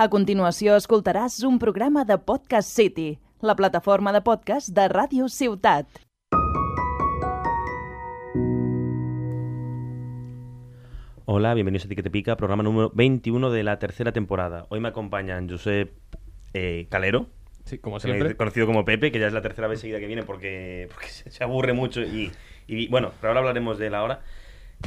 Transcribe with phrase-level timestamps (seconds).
[0.00, 6.00] A continuació escoltaràs un programa de Podcast City, la plataforma de podcast de Ràdio Ciutat.
[11.24, 14.66] Hola, bienvenidos a Ti que te pica, programa número 21 de la tercera temporada.
[14.70, 15.92] Hoy me acompañan Josep
[16.54, 17.26] eh, Calero,
[17.64, 18.36] Sí, como siempre.
[18.36, 21.30] conocido como Pepe, que ya es la tercera vez seguida que viene porque, porque se
[21.30, 22.32] se aburre mucho y,
[22.66, 24.20] y, bueno, pero ahora hablaremos de él ahora.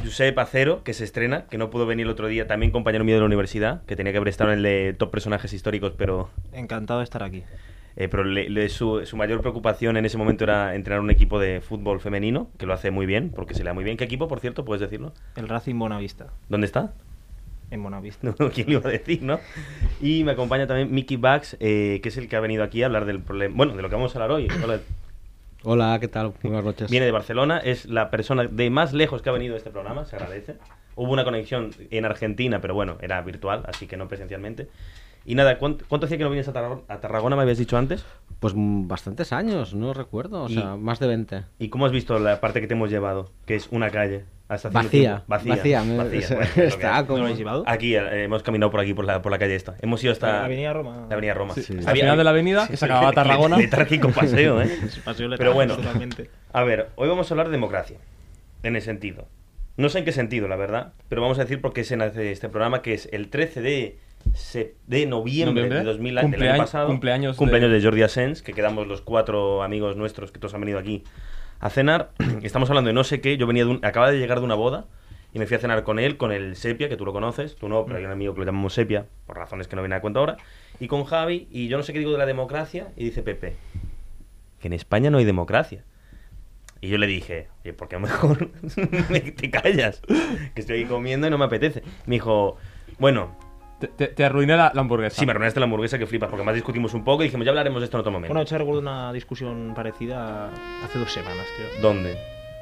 [0.04, 3.14] Josep Acero, que se estrena, que no pudo venir el otro día, también compañero mío
[3.16, 6.30] de la universidad, que tenía que haber estado en el de top personajes históricos, pero,
[6.52, 7.42] Encantado de estar aquí.
[7.96, 11.40] eh, pero le- le- su, su mayor preocupación en ese momento era entrenar un equipo
[11.40, 13.96] de fútbol femenino, que lo hace muy bien, porque se le da muy bien.
[13.96, 14.64] ¿Qué equipo, por cierto?
[14.64, 15.12] ¿Puedes decirlo?
[15.34, 16.26] El Racing Bonavista.
[16.48, 16.92] ¿Dónde está?
[17.70, 18.32] En Bonavista.
[18.38, 19.40] No, ¿Quién le iba a decir, no?
[20.00, 22.86] Y me acompaña también Mickey Bugs, eh, que es el que ha venido aquí a
[22.86, 23.56] hablar del problema.
[23.56, 24.46] Bueno, de lo que vamos a hablar hoy.
[24.62, 24.78] Hola.
[25.68, 26.32] Hola, ¿qué tal?
[26.44, 26.88] Buenas noches.
[26.92, 30.04] Viene de Barcelona, es la persona de más lejos que ha venido a este programa,
[30.04, 30.58] se agradece.
[30.94, 34.68] Hubo una conexión en Argentina, pero bueno, era virtual, así que no presencialmente.
[35.24, 37.76] Y nada, ¿cuánto, cuánto hacía que no vienes a, Tarragona, a Tarragona, me habías dicho
[37.76, 38.04] antes?
[38.38, 41.42] Pues bastantes años, no recuerdo, o sea, más de 20.
[41.58, 43.32] ¿Y cómo has visto la parte que te hemos llevado?
[43.44, 44.24] Que es una calle.
[44.48, 45.24] Vacía.
[45.26, 45.54] Vacía.
[45.56, 47.00] vacía, me- vacía, bueno, es lo que está.
[47.00, 47.18] ¿No como...
[47.18, 47.64] lo habéis llevado?
[47.66, 49.74] Aquí eh, hemos caminado por aquí, por la, por la calle esta.
[49.82, 50.26] Hemos ido hasta...
[50.28, 51.06] La Avenida Roma.
[51.08, 51.54] La Avenida Roma.
[51.54, 51.76] Sí.
[51.84, 53.56] Al final de la avenida, que se acababa Tarragona.
[53.58, 54.70] Letárgico paseo, ¿eh?
[55.04, 56.30] Paseo Pero bueno, totalmente.
[56.52, 57.98] a ver, hoy vamos a hablar de democracia.
[58.62, 59.26] En ese sentido.
[59.76, 62.30] No sé en qué sentido, la verdad, pero vamos a decir por qué se nace
[62.32, 63.98] este programa, que es el 13 de,
[64.32, 65.78] se- de noviembre, Noviembre.
[65.80, 66.86] de 2000, del año Cumpleaños- pasado.
[66.86, 67.82] cumpleaños de- cumpleaños de...
[67.82, 71.04] Jordi Asens, que quedamos los cuatro amigos nuestros que todos han venido aquí
[71.60, 72.10] a cenar.
[72.42, 73.36] Estamos hablando de no sé qué.
[73.36, 74.86] Yo venía de un, acaba de llegar de una boda
[75.32, 77.68] y me fui a cenar con él, con el Sepia, que tú lo conoces, tú
[77.68, 80.00] no, pero hay un amigo que lo llamamos Sepia, por razones que no viene a
[80.00, 80.38] cuenta ahora,
[80.80, 83.54] y con Javi, y yo no sé qué digo de la democracia, y dice Pepe,
[84.60, 85.84] que en España no hay democracia.
[86.80, 88.50] Y yo le dije, oye, ¿por qué mejor
[89.10, 90.00] me- te callas?
[90.54, 91.82] Que estoy comiendo y no me apetece.
[92.06, 92.56] Me dijo,
[92.98, 93.36] bueno,
[93.78, 95.16] Te, te- te arruiné la, la hamburguesa.
[95.20, 97.50] sí, me arruinaste la hamburguesa que flipas, porque más discutimos un poco y dijimos, ya
[97.50, 98.28] hablaremos de esto en otro momento.
[98.32, 100.50] Bueno, de hecho recuerdo una discusión parecida
[100.82, 101.82] hace dos semanas, tío.
[101.82, 102.16] ¿Dónde?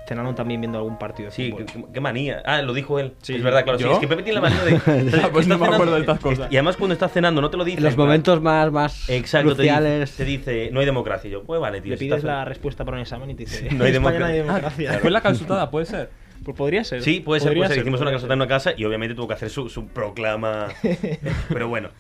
[0.09, 1.65] Cenando también viendo algún partido de Sí, fútbol.
[1.67, 2.43] qué, qué manía.
[2.45, 3.15] Ah, lo dijo él.
[3.23, 3.37] Sí.
[3.37, 3.79] es verdad, claro.
[3.79, 3.93] Sí, ¿Yo?
[3.93, 5.21] es que Pepe tiene la manía de.
[5.25, 6.53] Ah, pues no me acuerdo de cenando- estas cosas.
[6.53, 7.79] Y además, cuando está cenando, no te lo dice.
[7.79, 10.11] En los momentos más, más Exacto, te dice, cruciales...
[10.17, 11.29] te dice, no hay democracia.
[11.29, 11.93] Y yo, pues vale, tío.
[11.93, 14.19] Le pides la respuesta para un examen y te dice, No hay "En España democracia".
[14.19, 14.99] no hay Ah, democracia.
[15.01, 16.11] Fue la consultada, puede ser.
[16.43, 17.03] Pues podría ser.
[17.03, 17.79] Sí, puede ser, puede ser.
[17.79, 20.69] Hicimos una consulta en una casa y obviamente tuvo que hacer su, su proclama.
[21.49, 21.91] Pero bueno,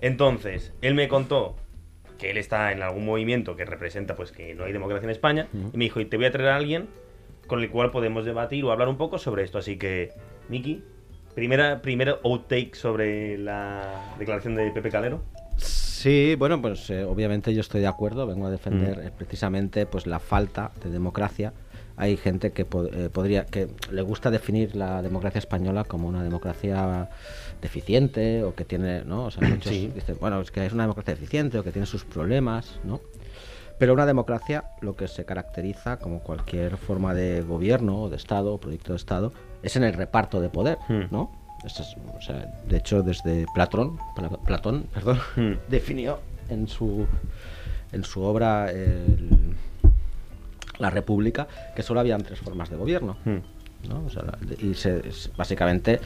[0.00, 1.56] entonces, él me contó
[2.18, 5.48] que él está en algún movimiento que representa pues que no hay democracia en España
[5.72, 6.88] y me dijo, y te voy a traer a alguien
[7.46, 9.58] con el cual podemos debatir o hablar un poco sobre esto.
[9.58, 10.10] Así que,
[10.48, 10.82] Miki,
[11.34, 15.22] primera, primero outtake sobre la declaración de Pepe Calero.
[15.56, 19.06] Sí, bueno, pues eh, obviamente yo estoy de acuerdo, vengo a defender Mm.
[19.06, 21.52] eh, precisamente pues la falta de democracia.
[21.96, 26.22] Hay gente que po- eh, podría que le gusta definir la democracia española como una
[26.22, 27.08] democracia
[27.60, 29.24] deficiente o que tiene, ¿no?
[29.26, 29.90] O sea, muchos Sí.
[29.94, 33.00] dicen, bueno, es que es una democracia deficiente o que tiene sus problemas, ¿no?
[33.78, 38.54] Pero una democracia lo que se caracteriza, como cualquier forma de gobierno o de Estado
[38.54, 39.32] o proyecto de Estado,
[39.62, 41.04] es en el reparto de poder, Hmm.
[41.10, 41.30] ¿no?
[41.64, 45.52] Eso es- o sea, de hecho, desde Platón, Pla- Platón perdón, Hmm.
[45.68, 47.06] definió en su,
[47.92, 49.54] en su obra el-
[50.82, 53.16] La República que solo habían tres formas de gobierno.
[53.24, 53.38] Hmm.
[53.88, 54.04] ¿no?
[54.06, 55.02] O sea, la- y se-
[55.36, 55.98] básicamente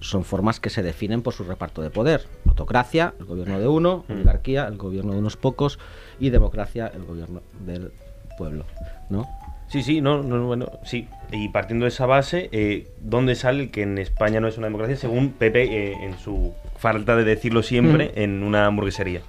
[0.00, 2.26] son formas que se definen por su reparto de poder.
[2.46, 4.12] Autocracia, el gobierno de uno, Mm.
[4.12, 5.78] oligarquía, el gobierno de unos pocos,
[6.20, 7.92] y democracia, el gobierno del
[8.36, 8.64] pueblo.
[9.08, 9.26] ¿no?
[9.68, 11.08] Sí, sí, no, no, bueno, sí.
[11.32, 14.96] Y partiendo de esa base, eh, ¿dónde sale que en España no es una democracia?
[14.96, 19.20] Según Pepe, eh, en su falta de decirlo siempre, en una hamburguesería.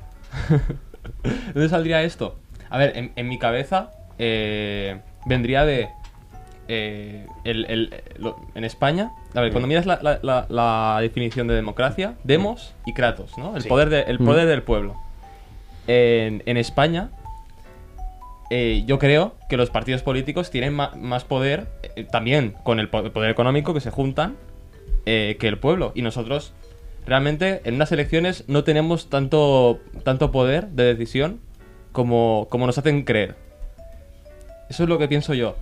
[0.50, 2.36] ¿De ¿Dónde saldría esto?
[2.70, 5.90] A ver, en, en mi cabeza eh, vendría de.
[6.70, 11.48] eh, el- el- lo- en España, a ver, cuando miras la, la- la- la definición
[11.48, 13.56] de democracia, demos y kratos, ¿no?
[13.56, 13.70] El, Sí.
[13.70, 14.26] poder, de- el Mm.
[14.26, 14.96] poder del pueblo.
[15.88, 17.10] En, en España,
[18.50, 23.10] eh, yo creo que los partidos políticos tienen más poder, eh, también con el po-
[23.12, 24.36] poder económico que se juntan,
[25.06, 25.94] que el pueblo.
[25.96, 26.52] Y nosotros,
[27.06, 31.40] realmente, en unas elecciones no tenemos tanto, tanto poder de decisión
[31.94, 33.36] como, como nos hacen creer.
[34.70, 35.56] Eso es lo que pienso yo.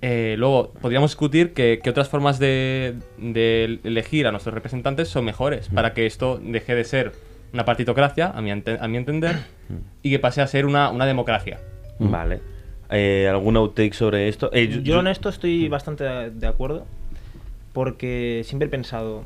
[0.00, 5.24] Eh, luego, podríamos discutir que, que otras formas de, de elegir a nuestros representantes son
[5.24, 7.12] mejores, para que esto deje de ser
[7.52, 9.36] una partitocracia, a mi, ente- a mi entender,
[10.02, 11.58] y que pase a ser una, una democracia.
[11.98, 12.40] Vale.
[12.90, 14.50] Eh, ¿Algún outtake sobre esto?
[14.52, 16.86] Eh, yo- Yo yo- en esto estoy bastante de de acuerdo,
[17.72, 19.24] porque siempre he pensado,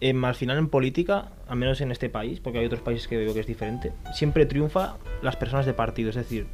[0.00, 3.16] em, al final en política, al menos en este país, porque hay otros países que
[3.16, 6.10] veo que es diferente, siempre triunfa las personas de partido.
[6.10, 6.46] Es decir,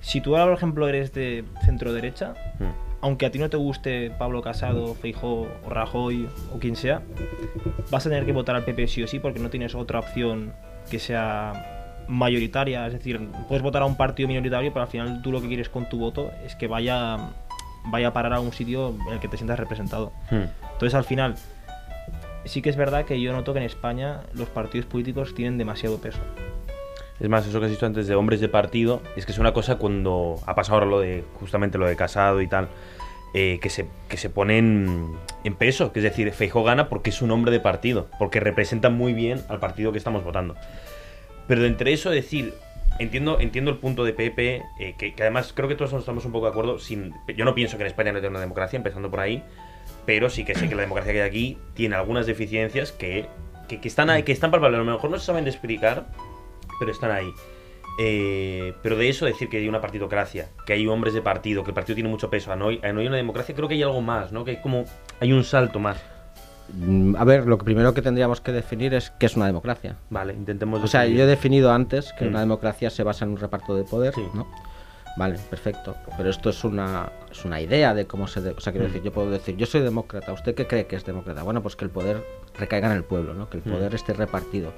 [0.00, 2.70] si tú ahora, por ejemplo, eres de centro derecha, Hmm.
[3.00, 7.02] aunque a ti no te guste Pablo Casado, Feijó o Rajoy o quien sea,
[7.90, 10.52] vas a tener que votar al PP sí o sí porque no tienes otra opción
[10.90, 12.86] que sea mayoritaria.
[12.86, 15.68] Es decir, puedes votar a un partido minoritario, pero al final tú lo que quieres
[15.68, 17.18] con tu voto es que vaya,
[17.86, 20.12] vaya a parar a un sitio en el que te sientas representado.
[20.30, 20.44] Hmm.
[20.72, 21.34] Entonces al final,
[22.44, 25.98] sí que es verdad que yo noto que en España los partidos políticos tienen demasiado
[25.98, 26.20] peso.
[27.20, 29.52] Es más, eso que has dicho antes de hombres de partido, es que es una
[29.52, 32.68] cosa cuando ha pasado ahora lo de justamente lo de Casado y tal,
[33.34, 37.20] eh, que, se, que se ponen en peso, que es decir, Feijóo gana porque es
[37.20, 40.54] un hombre de partido, porque representa muy bien al partido que estamos votando.
[41.48, 42.54] Pero entre eso decir,
[43.00, 46.32] entiendo, entiendo el punto de Pepe, eh, que, que además creo que todos estamos un
[46.32, 49.10] poco de acuerdo, sin, yo no pienso que en España no tenga una democracia, empezando
[49.10, 49.42] por ahí,
[50.06, 53.26] pero sí que sé que la democracia que hay aquí tiene algunas deficiencias que,
[53.66, 56.06] que, que están ahí, que están palpables, a lo mejor no se saben explicar,
[56.78, 57.32] pero están ahí.
[58.00, 61.70] Eh, pero de eso decir que hay una partidocracia, que hay hombres de partido, que
[61.70, 63.74] el partido tiene mucho peso, a no, hay, a no hay una democracia, creo que
[63.74, 64.44] hay algo más, ¿no?
[64.44, 64.84] Que hay como
[65.20, 66.00] hay un salto más.
[66.72, 69.96] Mm, A ver, lo que primero que tendríamos que definir es qué es una democracia.
[70.10, 70.82] Vale, intentemos.
[70.84, 71.18] O sea, definir.
[71.18, 72.28] yo he definido antes que Mm.
[72.28, 74.22] una democracia se basa en un reparto de poder, Sí.
[74.34, 74.46] ¿no?
[75.16, 75.96] Vale, perfecto.
[76.16, 78.40] Pero esto es una, es una idea de cómo se...
[78.40, 78.90] de- o sea, quiero Mm.
[78.92, 80.32] decir, yo puedo decir, yo soy demócrata.
[80.32, 81.42] ¿Usted qué cree que es demócrata?
[81.42, 82.22] Bueno, pues que el poder
[82.56, 83.48] recaiga en el pueblo, ¿no?
[83.50, 83.72] Que el Mm.
[83.72, 84.72] poder esté repartido.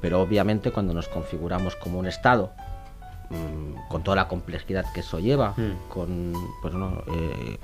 [0.00, 2.52] Pero obviamente cuando nos configuramos como un Estado,
[3.30, 5.88] mm, con toda la complejidad que eso lleva, Mm.
[5.88, 6.32] con,
[6.62, 7.58] pues no, eh,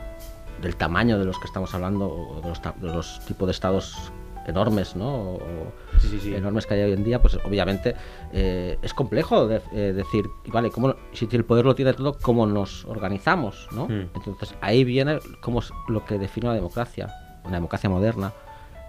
[0.61, 4.13] del tamaño de los que estamos hablando, o de los, de los tipos de estados
[4.47, 5.09] enormes, ¿no?
[5.09, 6.35] O- o Sí, sí, sí.
[6.35, 7.95] enormes que hay hoy en día, pues obviamente
[8.33, 12.45] eh, es complejo de- eh, decir, vale, ¿cómo, si el poder lo tiene todo, ¿cómo
[12.47, 13.69] nos organizamos?
[13.73, 13.87] ¿no?
[13.87, 14.09] Mm.
[14.15, 17.09] Entonces ahí viene cómo es lo que define una democracia,
[17.45, 18.33] una democracia moderna,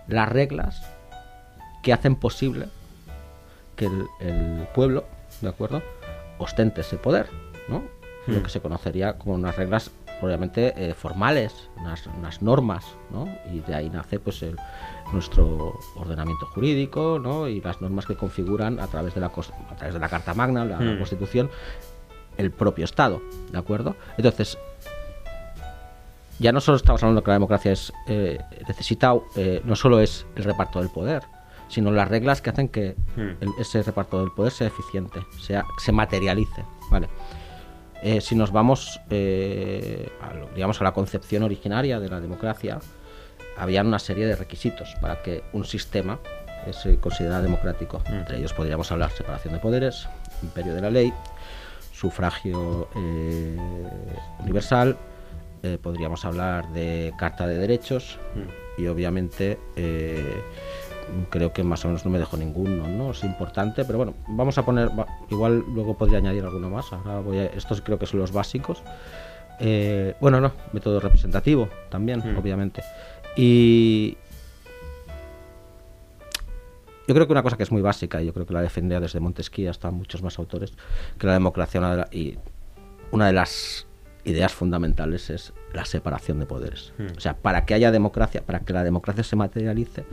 [0.07, 0.81] las reglas
[1.84, 2.68] que hacen posible
[3.75, 5.06] que el, el pueblo,
[5.42, 5.81] ¿de acuerdo?,
[6.40, 7.28] ostente ese poder,
[7.68, 7.84] ¿no?
[8.28, 8.44] Lo Mm.
[8.44, 9.92] que se conocería como unas reglas,
[10.22, 13.28] obviamente, eh, formales, unas, unas normas, ¿no?
[13.52, 14.56] Y de ahí nace, pues, el,
[15.12, 17.48] nuestro ordenamiento jurídico, ¿no?
[17.48, 20.64] Y las normas que configuran a través de la, a través de la Carta Magna,
[20.66, 20.98] la, la Mm.
[20.98, 21.50] Constitución,
[22.38, 23.22] el propio Estado,
[23.52, 23.96] ¿de acuerdo?
[24.18, 24.58] Entonces,
[26.40, 30.25] ya no solo estamos hablando que la democracia es eh, necesita eh, no solo es
[30.36, 31.22] el reparto del poder
[31.68, 33.31] sino las reglas que hacen que Hmm.
[33.42, 37.07] el- ese reparto del poder sea eficiente sea se materialice vale
[38.06, 42.80] Eh, si nos vamos eh, a, lo- digamos a la concepción originaria de la democracia
[43.57, 46.19] había una serie de requisitos para que un sistema
[46.68, 48.13] eh, se considerara democrático Hmm.
[48.15, 50.07] entre ellos podríamos hablar separación de poderes
[50.42, 51.13] imperio de la ley
[51.94, 53.57] sufragio eh,
[54.39, 54.98] universal,
[55.81, 58.81] podríamos hablar de Carta de Derechos Mm.
[58.81, 59.57] y obviamente
[61.29, 63.11] creo que más o menos no me dejo ninguno, ¿no?
[63.11, 64.89] Es importante, pero bueno, vamos a poner,
[65.29, 68.83] igual luego podría añadir alguno más, ahora voy a- estos creo que son los básicos.
[69.59, 72.38] Eh, bueno, no, método representativo también, Mm.
[72.38, 72.81] obviamente.
[73.35, 74.17] Y,
[77.07, 79.00] yo creo que una cosa que es muy básica, y yo creo que la defendía
[79.00, 80.73] desde Montesquieu hasta muchos más autores,
[81.19, 82.38] que la democracia, una de, la- y
[83.11, 83.85] una de las
[84.25, 86.94] ideas fundamentales es la separación de poderes.
[86.98, 87.08] Hmm.
[87.18, 90.06] O sea, para que haya democracia, para que la democracia se materialice,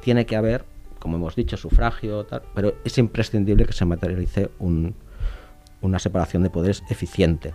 [0.00, 0.64] tiene que haber,
[0.98, 4.94] como hemos dicho, sufragio, tal, pero es imprescindible que se materialice un-
[5.80, 7.52] una separación de poderes eficiente.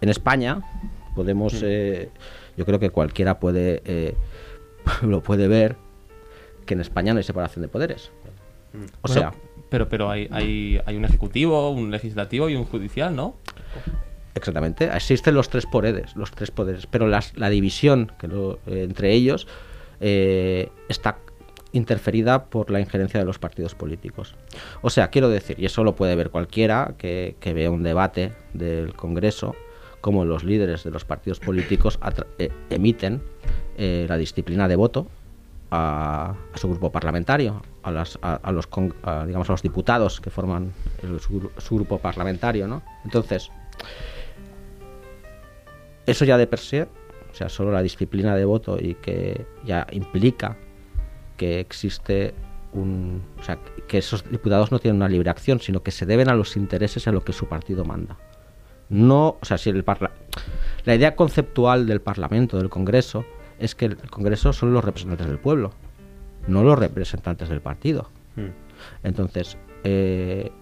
[0.00, 0.60] En España
[1.14, 2.10] podemos, eh,
[2.56, 4.14] yo creo que cualquiera puede, eh,
[5.02, 5.76] lo puede ver,
[6.66, 8.10] que en España no hay separación de poderes.
[9.02, 9.32] O Bueno, sea,
[9.70, 13.36] Pero, pero hay, hay, hay un ejecutivo, un legislativo y un judicial, ¿no?
[14.36, 18.84] Exactamente, existen los tres poderes, los tres poderes, pero las- la división que lo- eh,
[18.84, 19.48] entre ellos
[20.00, 21.16] eh, está
[21.72, 24.34] interferida por la injerencia de los partidos políticos.
[24.82, 28.32] O sea, quiero decir, y eso lo puede ver cualquiera que, que vea un debate
[28.52, 29.56] del Congreso,
[30.02, 31.98] como los líderes de los partidos políticos
[32.38, 33.22] eh, emiten
[33.78, 35.08] eh, la disciplina de voto
[35.70, 38.68] a, su grupo parlamentario, a, las, a, a los,
[39.26, 42.82] digamos, a los diputados que forman el- su, su grupo parlamentario, ¿no?
[43.04, 43.50] Entonces,
[46.06, 49.86] eso ya de per se, o sea, solo la disciplina de voto y que ya
[49.90, 50.56] implica
[51.36, 52.34] que existe
[52.72, 53.22] un.
[53.38, 53.58] O sea,
[53.88, 57.06] que esos diputados no tienen una libre acción, sino que se deben a los intereses
[57.08, 58.16] a lo que su partido manda.
[58.88, 60.12] No, o sea, si el parla
[60.84, 63.24] la idea conceptual del Parlamento, del Congreso,
[63.58, 65.72] es que el Congreso son los representantes del pueblo,
[66.46, 68.08] no los representantes del partido.
[68.36, 68.50] Mm.
[69.02, 70.52] Entonces, eh,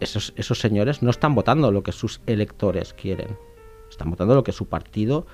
[0.00, 3.38] esos, esos señores no están votando lo que sus electores quieren,
[3.90, 5.26] están votando lo que su partido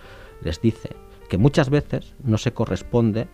[0.42, 0.90] les dice,
[1.28, 3.28] que muchas veces no se corresponde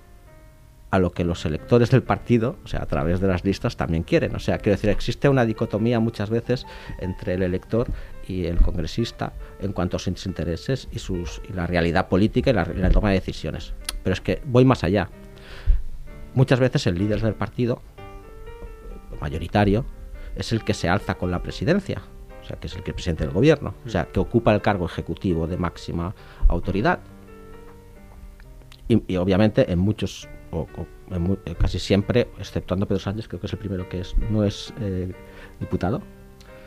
[0.90, 4.02] a lo que los electores del partido, o sea, a través de las listas, también
[4.02, 4.34] quieren.
[4.34, 6.66] O sea, quiero decir, existe una dicotomía muchas veces
[6.98, 7.86] entre el elector
[8.26, 12.64] y el congresista en cuanto a sus intereses y, sus, la realidad política y la,
[12.64, 13.72] la toma de decisiones.
[14.02, 15.08] Pero es que voy más allá.
[16.34, 17.82] Muchas veces el líder del partido,
[19.20, 19.84] mayoritario,
[20.34, 22.02] es el que se alza con la presidencia,
[22.50, 25.46] sea, que es el que presidente del gobierno, o sea, que ocupa el cargo ejecutivo
[25.46, 26.14] de máxima
[26.48, 27.00] autoridad.
[28.88, 33.28] Y, y obviamente en muchos, o, o en mu- eh, casi siempre, exceptuando Pedro Sánchez,
[33.28, 35.12] creo que es el primero que es, no es eh,
[35.60, 36.02] diputado,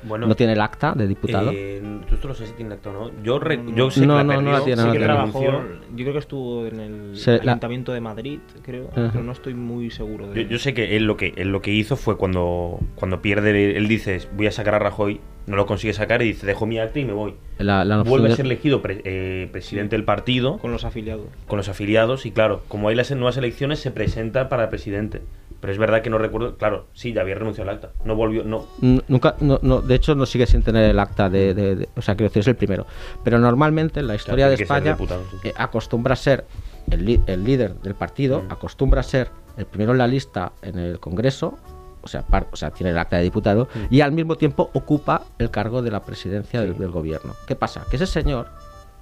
[0.04, 1.52] Bueno, no tiene el acta de diputado.
[1.54, 1.82] eh,
[2.22, 3.24] tú lo sé si tiene acto o no.
[3.24, 5.14] Yo, re- yo sé No, que la no, no tiene, Sí no que tiene.
[5.14, 9.10] trabajó, yo creo que estuvo en el Se- la- Ayuntamiento de Madrid, creo, Ajá.
[9.12, 11.62] pero no estoy muy seguro de Yo, yo sé que él lo que él lo
[11.62, 15.66] que hizo fue cuando, cuando pierde, él dice, voy a sacar a Rajoy, no lo
[15.66, 17.36] consigue sacar y dice, dejo mi acta y me voy.
[17.58, 21.26] La- la Vuelve a ser elegido pre- eh, presidente del partido con los afiliados.
[21.48, 25.22] con los afiliados y claro, como hay las nuevas elecciones se presenta para presidente.
[25.60, 27.92] Pero es verdad que no recuerdo, claro, sí, ya había renunciado al acta.
[28.04, 28.68] No volvió, no.
[29.08, 31.54] Nunca, no, no, de hecho, no sigue sin tener el acta de.
[31.54, 32.86] de- de- o sea, quiero decir, es el primero.
[33.24, 36.44] Pero normalmente en la historia de España diputado, sí, eh, acostumbra a ser
[36.92, 38.52] el, el líder del partido, Mm.
[38.52, 41.58] acostumbra a ser el primero en la lista en el Congreso,
[42.04, 45.24] o sea, par- o sea tiene el acta de diputado, y al mismo tiempo ocupa
[45.40, 47.34] el cargo de la presidencia del, del gobierno.
[47.48, 47.86] ¿Qué pasa?
[47.90, 48.48] Que ese señor,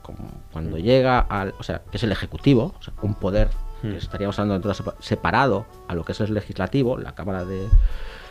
[0.02, 1.54] como cuando llega al.
[1.60, 3.50] O sea, que es el ejecutivo, o sea, un poder
[3.82, 7.68] que estaríamos hablando de sepa- separado a lo que es el legislativo, la Cámara de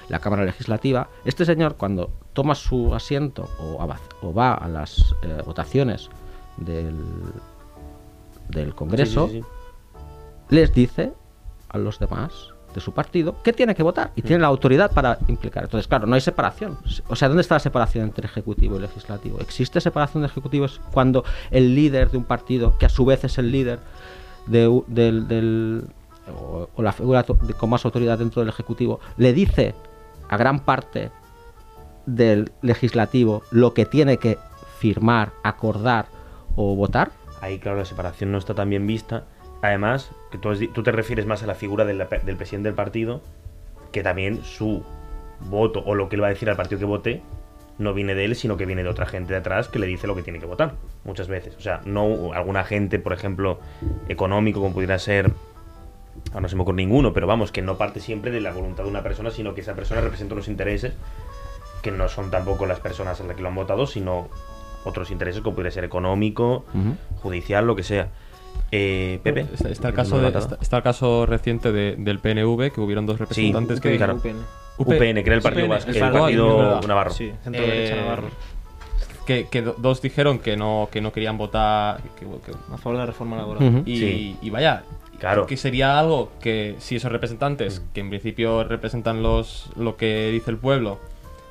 [0.09, 6.09] la Cámara Legislativa, este señor cuando toma su asiento o, va a las eh, votaciones
[6.57, 6.97] del,
[8.49, 9.29] del Congreso,
[10.49, 11.12] les dice
[11.69, 15.19] a los demás de su partido que tiene que votar y tiene la autoridad para
[15.29, 15.65] implicar.
[15.65, 16.79] Entonces, claro, no hay separación.
[17.09, 19.39] O sea, ¿dónde está la separación entre ejecutivo y legislativo?
[19.41, 23.39] ¿Existe separación de ejecutivos cuando el líder de un partido, que a su vez es
[23.39, 23.81] el líder
[24.47, 24.85] de o,
[26.83, 29.75] la figura de- con más autoridad dentro del ejecutivo, le dice
[30.29, 31.11] a gran parte
[32.07, 34.39] del legislativo lo que tiene que
[34.79, 36.07] firmar, acordar
[36.57, 37.11] o votar?
[37.41, 39.25] Ahí, claro, la separación no está tan bien vista.
[39.62, 42.21] Además, que tú, has di- tú te refieres más a la figura de la pe-
[42.21, 43.21] del presidente del partido,
[43.93, 44.83] que también su
[45.40, 47.23] voto o lo que él va a decir al partido que vote
[47.79, 50.07] no viene de él, sino que viene de otra gente de atrás que le dice
[50.07, 50.75] lo que tiene que votar,
[51.05, 51.57] muchas veces.
[51.57, 53.59] O sea, no algún agente, por ejemplo,
[54.09, 55.33] económico, como pudiera ser,
[56.38, 58.90] no se me ocurre ninguno, pero vamos, que no parte siempre de la voluntad de
[58.90, 60.93] una persona, sino que esa persona representa unos intereses
[61.83, 64.29] que no son tampoco las personas a las que lo han votado, sino
[64.85, 66.67] otros intereses, como pudiera ser económico,
[67.23, 68.09] judicial, lo que sea.
[68.73, 69.40] Eh, Pepe.
[69.52, 72.80] Está, está el ¿Tienes caso de- está, está el caso reciente de- del PNV, que
[72.80, 74.21] hubieron dos representantes que UPN, dijeron...
[74.21, 74.38] claro.
[74.78, 74.97] UPN.
[74.97, 77.11] UPN, que era el partido, UPN, vasco- el partido navarro.
[77.11, 78.28] Sí, centro derecha Eh, Navarro.
[79.26, 82.92] Que, que do- dos dijeron que no, que no querían votar que- que- A favor
[82.95, 83.83] de la reforma laboral.
[83.87, 84.37] Y, Sí.
[84.40, 84.83] y vaya,
[85.19, 85.47] Claro.
[85.47, 90.50] que sería algo que si esos representantes, que en principio representan los lo que dice
[90.50, 90.99] el pueblo,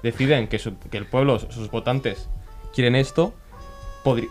[0.03, 2.27] deciden que, su- que el pueblo, sus votantes,
[2.73, 3.33] quieren esto,
[4.17, 4.27] est-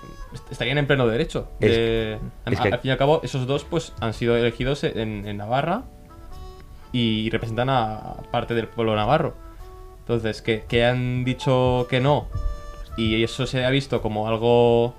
[0.51, 1.49] estarían en pleno derecho.
[1.61, 4.37] Es- de- es a- que- Al fin y al cabo, esos dos pues han sido
[4.37, 5.83] elegidos en, en Navarra
[6.93, 9.35] y representan a, a parte del pueblo navarro.
[10.01, 12.29] Entonces, que, que han dicho que no
[12.97, 14.95] y eso se ha visto como algo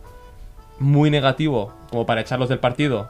[0.80, 3.10] muy negativo, como para echarlos del partido,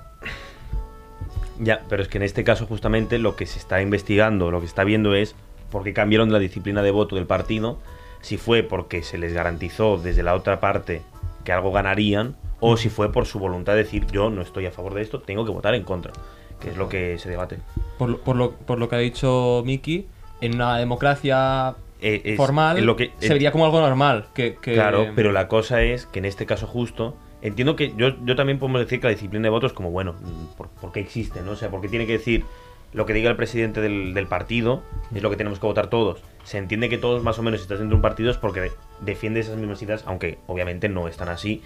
[1.59, 4.67] Ya, pero es que en este caso justamente lo que se está investigando, lo que
[4.67, 5.35] se está viendo es
[5.69, 7.77] por qué cambiaron la disciplina de voto del partido,
[8.21, 11.01] si fue porque se les garantizó desde la otra parte
[11.49, 14.71] que algo ganarían, o si fue por su voluntad de decir yo no estoy a
[14.71, 16.11] favor de esto, tengo que votar en contra,
[16.59, 17.57] que es lo que se debate.
[17.97, 20.05] Por, lo- por, lo, por lo que ha dicho Miki,
[20.41, 24.27] en una democracia Eh, es- formal lo que, se vería como algo normal.
[24.35, 28.09] Que, que- Claro, pero la cosa es que en este caso justo, entiendo que yo,
[28.23, 30.91] yo también podemos decir que la disciplina de voto es como, bueno, mm, ¿por, por
[30.91, 31.41] qué existe?
[31.41, 31.51] ¿no?
[31.51, 32.45] O sea, porque tiene que decir
[32.93, 36.21] lo que diga el presidente del, partido, es lo que tenemos que votar todos.
[36.43, 38.71] Se entiende que todos más o menos si estás dentro de un partido es porque
[39.01, 41.61] defiende esas mismas ideas, aunque obviamente no están así.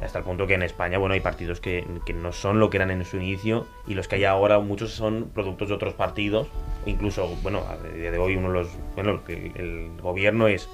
[0.00, 1.84] Hasta el punto que en España, bueno, hay partidos que,
[2.14, 5.30] no son lo que eran en su inicio y los que hay ahora, muchos son
[5.34, 6.46] productos de otros partidos.
[6.86, 10.68] Incluso, bueno, a día de hoy uno de los, bueno, el, gobierno es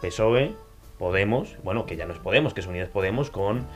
[0.00, 0.52] PSOE,
[0.98, 3.66] Podemos, bueno, que ya no es Podemos, que es Unidas Podemos con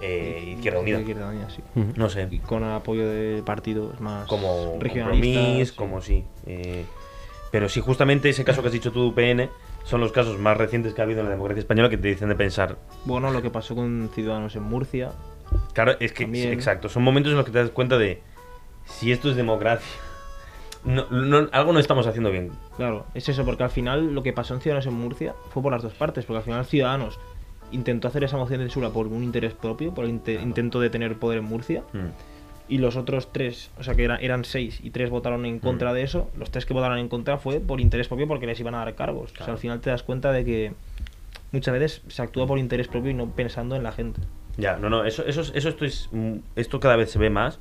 [0.00, 0.98] eh, Izquierda Unida.
[1.00, 1.62] Izquierda Unida, sí.
[1.96, 5.72] No sé, Y con apoyo de partidos más como regionalistas.
[5.72, 6.24] Como sí.
[6.46, 6.84] eh,
[7.50, 9.48] pero sí, justamente ese caso que has dicho tú, UPN,
[9.84, 12.28] son los casos más recientes que ha habido en la democracia española que te dicen
[12.28, 15.12] de pensar, Bueno, lo que pasó con Ciudadanos en Murcia.
[15.72, 16.52] Claro, es que También.
[16.52, 18.20] exacto, son momentos en los que te das cuenta de
[18.84, 19.86] si esto es democracia.
[20.84, 22.52] No, no- algo no estamos haciendo bien.
[22.76, 25.72] Claro, es eso, porque al final lo que pasó en Ciudadanos en Murcia fue por
[25.72, 27.18] las dos partes, porque al final Ciudadanos
[27.72, 30.90] intentó hacer esa moción de censura por un interés propio, por el inte- intento de
[30.90, 32.06] tener poder en Murcia, Mm.
[32.68, 35.92] y los otros tres, o sea que era- eran seis y tres votaron en contra
[35.92, 38.74] de eso, los tres que votaron en contra fue por interés propio porque les iban
[38.74, 39.32] a dar cargos.
[39.40, 40.72] O sea, al final te das cuenta de que
[41.52, 44.20] muchas veces se actúa por interés propio y no pensando en la gente.
[44.56, 47.30] Ya, no, no, eso, eso, es- eso esto, es, mm, esto cada vez se ve
[47.30, 47.58] más.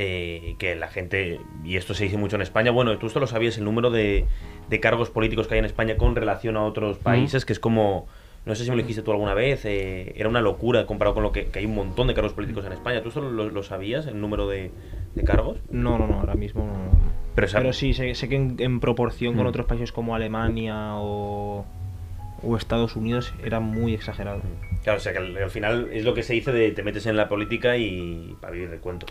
[0.00, 3.26] eh, que la gente, y esto se dice mucho en España, bueno, tú esto lo
[3.26, 4.26] sabías, el número de,
[4.70, 8.06] de cargos políticos que hay en España con relación a otros países, que es como,
[8.46, 11.22] no sé si me lo dijiste tú alguna vez, eh, era una locura comparado con
[11.22, 13.02] lo que, que hay un montón de cargos políticos en España.
[13.02, 14.70] ¿Tú esto lo, lo sabías, el número de,
[15.14, 15.58] de cargos?
[15.70, 17.18] No, no, no, ahora mismo no.
[17.34, 19.48] Pero, sí, sé, sé que en, en proporción con Mm.
[19.48, 21.64] otros países como Alemania o,
[22.42, 24.40] o Estados Unidos era muy exagerado.
[24.82, 27.06] Claro, o sea que al, al final es lo que se dice de te metes
[27.06, 29.06] en la política y para vivir de cuento.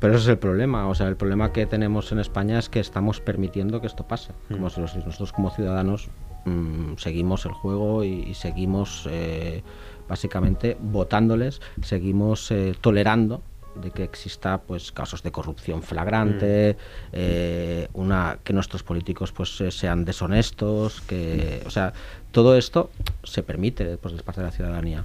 [0.00, 2.78] Pero ese es el problema, o sea, el problema que tenemos en España es que
[2.80, 4.32] estamos permitiendo que esto pase.
[4.48, 4.70] Como Mm.
[4.70, 6.08] si nosotros como ciudadanos
[6.44, 9.62] mm, seguimos el juego y, y seguimos eh,
[10.08, 13.42] básicamente votándoles, seguimos eh, tolerando
[13.80, 16.76] de que exista pues casos de corrupción flagrante,
[17.12, 21.92] eh, una que nuestros políticos pues sean deshonestos, que o sea
[22.32, 22.90] todo esto
[23.22, 25.04] se permite pues, de parte de la ciudadanía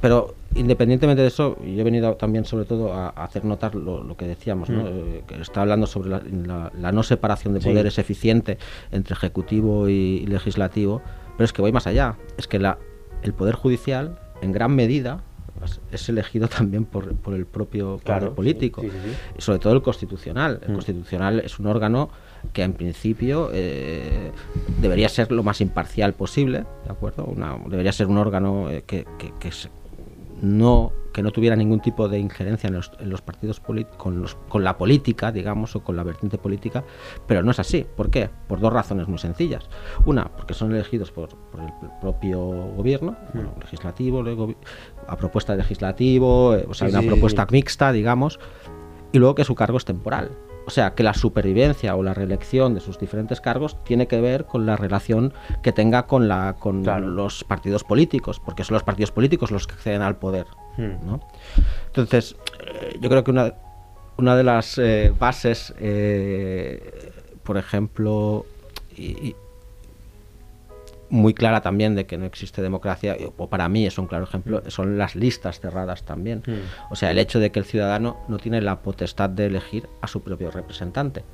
[0.00, 4.02] pero independientemente de eso, yo he venido también sobre todo a, a hacer notar lo,
[4.02, 4.82] lo que decíamos, ¿no?
[4.82, 4.86] Mm.
[4.86, 7.68] Eh, que está hablando sobre la, la- la no separación de Sí.
[7.68, 8.58] poderes eficiente
[8.92, 11.02] entre ejecutivo y, y legislativo,
[11.36, 12.78] pero es que voy más allá, es que la,
[13.22, 15.20] el poder judicial en gran medida
[15.64, 19.16] es- es elegido también por, por el propio Claro, poder político, sí, sí, sí.
[19.38, 20.60] y sobre todo el constitucional.
[20.62, 20.74] El Mm.
[20.74, 22.10] constitucional es un órgano
[22.52, 24.30] que en principio eh,
[24.80, 27.24] debería ser lo más imparcial posible, ¿de acuerdo?
[27.24, 29.68] Una- debería ser un órgano eh, que, que- que se-
[30.40, 34.36] no que no tuviera ningún tipo de injerencia en los, en los partidos con, los-
[34.48, 36.84] con la política, digamos, o con la vertiente política,
[37.26, 37.84] pero no es así.
[37.96, 38.30] ¿Por qué?
[38.46, 39.68] Por dos razones muy sencillas.
[40.04, 44.54] Una, porque son elegidos por, por el propio gobierno, bueno, legislativo, luego
[45.08, 47.54] a propuesta de legislativo, eh, o sea, Sí, una sí, propuesta sí.
[47.54, 48.38] mixta, digamos,
[49.10, 50.30] y luego que su cargo es temporal.
[50.68, 54.44] O sea, que la supervivencia o la reelección de sus diferentes cargos tiene que ver
[54.44, 55.32] con la relación
[55.62, 57.06] que tenga con, la, con Claro.
[57.08, 60.44] los partidos políticos, porque son los partidos políticos los que acceden al poder.
[60.76, 61.06] Hmm.
[61.06, 61.20] ¿no?
[61.86, 63.54] Entonces, eh, yo creo que una,
[64.18, 67.12] una de las eh, bases, eh,
[67.44, 68.44] por ejemplo,
[68.94, 69.36] y- y
[71.10, 74.62] muy clara también de que no existe democracia, o para mí es un claro ejemplo,
[74.68, 76.42] son las listas cerradas también.
[76.46, 76.92] Mm.
[76.92, 80.06] O sea, el hecho de que el ciudadano no tiene la potestad de elegir a
[80.06, 81.24] su propio representante.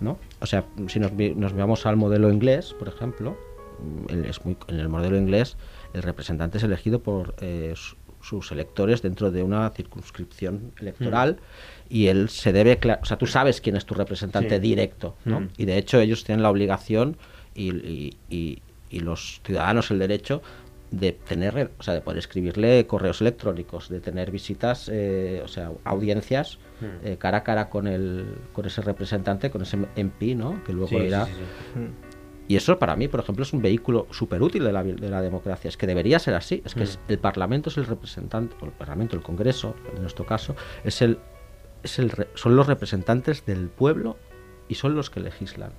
[0.00, 0.18] ¿no?
[0.40, 3.36] O sea, si nos, nos vamos al modelo inglés, por ejemplo,
[3.80, 5.56] mm, el- es muy- en el modelo inglés
[5.94, 11.38] el representante es elegido por eh, su- sus electores dentro de una circunscripción electoral
[11.88, 14.60] y él se debe, o sea, tú sabes quién es tu representante Sí.
[14.60, 15.40] directo, ¿no?
[15.40, 15.48] Mm.
[15.56, 17.16] Y de hecho ellos tienen la obligación
[17.54, 20.42] y, y- y- y los ciudadanos el derecho
[20.90, 25.72] de tener, o sea, de poder escribirle correos electrónicos, de tener visitas, eh, o sea,
[25.84, 26.84] audiencias Mm.
[27.06, 30.62] eh, cara a cara con el, con ese representante, con ese MP, ¿no?
[30.64, 31.26] Que luego Sí, irá.
[31.26, 31.78] sí, sí.
[31.78, 31.88] Mm.
[32.48, 35.22] Y eso para mí, por ejemplo, es un vehículo súper útil de la, de la
[35.22, 35.68] democracia.
[35.68, 36.60] Es que debería ser así.
[36.66, 37.12] Es que es- Mm.
[37.12, 41.18] el Parlamento es el representante, o el Parlamento, el Congreso, en nuestro caso, es el,
[41.84, 44.18] es el son los representantes del pueblo
[44.68, 45.70] y son los que legislan.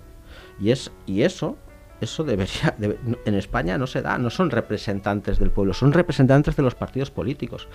[0.60, 1.58] Y, es, y eso,
[2.04, 6.56] eso debería, debe- en España no se da, no son representantes del pueblo, son representantes
[6.56, 7.68] de los partidos políticos.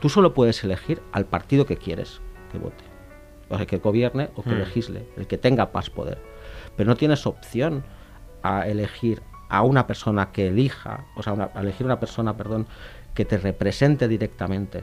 [0.00, 2.84] Tú solo puedes elegir al partido que quieres que vote,
[3.48, 4.58] o sea, que gobierne o que Mm.
[4.58, 6.18] legisle, el que tenga más poder.
[6.76, 7.82] Pero no tienes opción
[8.42, 12.66] a elegir a una persona que elija, o sea, una- a elegir una persona, perdón,
[13.14, 14.82] que te represente directamente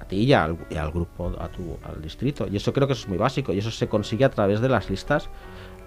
[0.00, 2.46] a ti y al, y al grupo, a tu, al distrito.
[2.50, 4.68] Y eso creo que eso es muy básico y eso se consigue a través de
[4.68, 5.30] las listas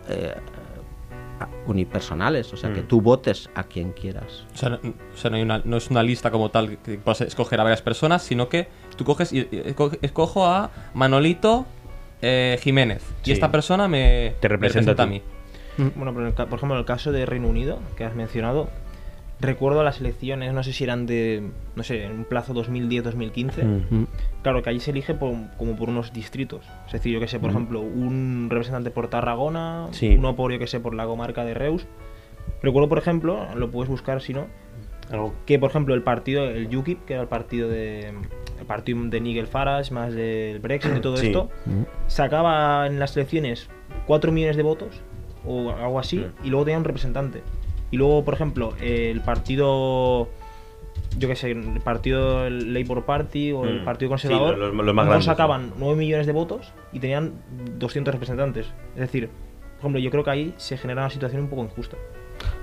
[0.10, 0.34] eh,
[1.68, 2.88] unipersonales, o sea, que Mm.
[2.88, 4.46] tú votes a quien quieras.
[4.54, 6.98] O sea, no, o sea, no hay una- no es una lista como tal que
[6.98, 11.66] puedas escoger a varias personas, sino que tú coges y, y esco- escojo a Manolito
[12.22, 13.04] eh, Jiménez.
[13.22, 13.32] Sí.
[13.32, 15.22] Y esta persona me Te me representa a mí.
[15.78, 18.16] Bueno, pero en el ca- por ejemplo, en el caso de Reino Unido, que has
[18.16, 18.70] mencionado,
[19.40, 23.64] recuerdo las elecciones, no sé si eran de, no sé, en un plazo 2010-2015.
[23.64, 23.96] Mm.
[23.96, 24.08] Mm.
[24.44, 26.66] Claro, que allí se elige por- como por unos distritos.
[26.88, 30.16] Es decir, yo que sé, por ejemplo, un representante por Tarragona, Sí.
[30.18, 31.86] uno por, yo que sé, por la comarca de Reus.
[32.62, 34.48] Recuerdo, por ejemplo, lo puedes buscar si no,
[35.12, 38.12] Algo- que por ejemplo el partido, el UKIP, que era el partido de
[38.60, 41.28] el partido de Nigel Farage, más del Brexit y todo Sí.
[41.28, 41.50] esto,
[42.08, 43.70] sacaba en las elecciones
[44.08, 45.02] 4 millones de votos
[45.46, 47.42] o algo así y luego tenía un representante.
[47.92, 50.30] Y luego, por ejemplo, el partido
[51.18, 53.86] yo qué sé, el partido el Labour Party o el Mm.
[53.86, 57.34] Partido Sí, Conservador los- los más no grandes, sacaban 9 millones de votos y tenían
[57.78, 58.68] 200 representantes.
[58.96, 61.96] Es decir, por ejemplo, yo creo que ahí se genera una situación un poco injusta.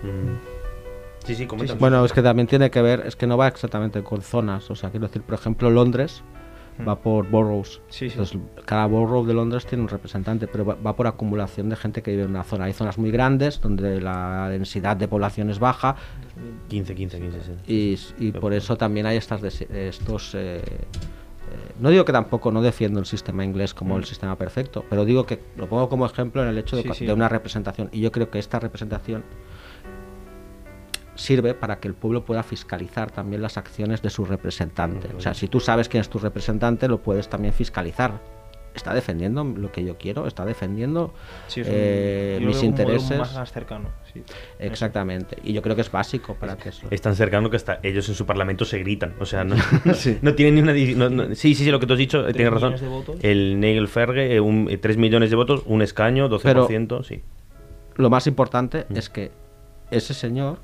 [0.02, 1.24] Mm.
[1.24, 1.74] Sí, sí, comenta.
[1.74, 4.74] Bueno, es que también tiene que ver, es que no va exactamente con zonas, o
[4.74, 6.22] sea, quiero decir, por ejemplo, Londres
[6.86, 7.80] va por boroughs.
[7.88, 8.18] Sí, sí.
[8.18, 12.02] Entonces, cada borough de Londres tiene un representante, pero va, va por acumulación de gente
[12.02, 12.64] que vive en una zona.
[12.64, 15.96] Hay zonas muy grandes donde la densidad de población es baja
[16.68, 17.52] 15, 15, 15, sí.
[18.18, 20.34] y, y por eso también hay estas estos...
[20.34, 24.84] eh, eh, no digo que tampoco no defiendo el sistema inglés como el sistema perfecto,
[24.88, 27.06] pero digo que lo pongo como ejemplo en el hecho de, Sí, co- sí.
[27.06, 27.88] de una representación.
[27.92, 29.22] Y yo creo que esta representación
[31.22, 35.08] sirve para que el pueblo pueda fiscalizar también las acciones de su representante.
[35.16, 38.20] O sea, si tú sabes quién es tu representante, lo puedes también fiscalizar.
[38.74, 40.26] ¿Está defendiendo lo que yo quiero?
[40.26, 41.12] ¿Está defendiendo
[41.46, 43.36] Sí, es un- eh, yo mis veo un modelo intereses?
[43.36, 43.90] más cercano.
[44.14, 44.22] sí.
[44.58, 45.36] Exactamente.
[45.44, 46.86] Y yo creo que es básico para que eso...
[46.90, 49.14] Es tan cercano que hasta ellos en su parlamento se gritan.
[49.20, 49.56] O sea, no,
[50.22, 50.62] no tienen ni
[50.94, 51.08] una.
[51.10, 52.72] no- no- sí, sí, sí, lo que tú has dicho, eh, tienes razón.
[52.72, 53.16] millones de votos.
[53.22, 57.22] El Nigel Ferge, eh, un, eh, 3 millones de votos, un escaño, 12%, sí.
[57.96, 58.96] Lo más importante Mm.
[58.96, 59.32] es que
[59.90, 60.60] ese señor,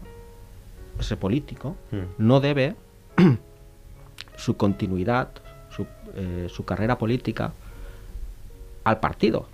[0.98, 1.96] ese político, Mm.
[2.18, 2.74] no debe
[4.36, 5.28] su continuidad,
[5.70, 7.52] su, eh, su carrera política
[8.84, 9.46] al partido.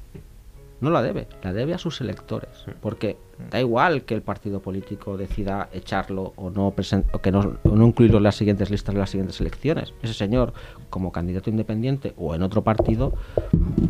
[0.81, 2.51] No la debe, la debe a sus electores.
[2.83, 3.17] Porque
[3.51, 7.87] da igual que el partido político decida echarlo o no, o que no, o no
[7.87, 9.95] incluirlo en las siguientes listas de las siguientes elecciones.
[10.03, 10.53] Ese señor,
[10.91, 13.15] como candidato independiente o en otro partido,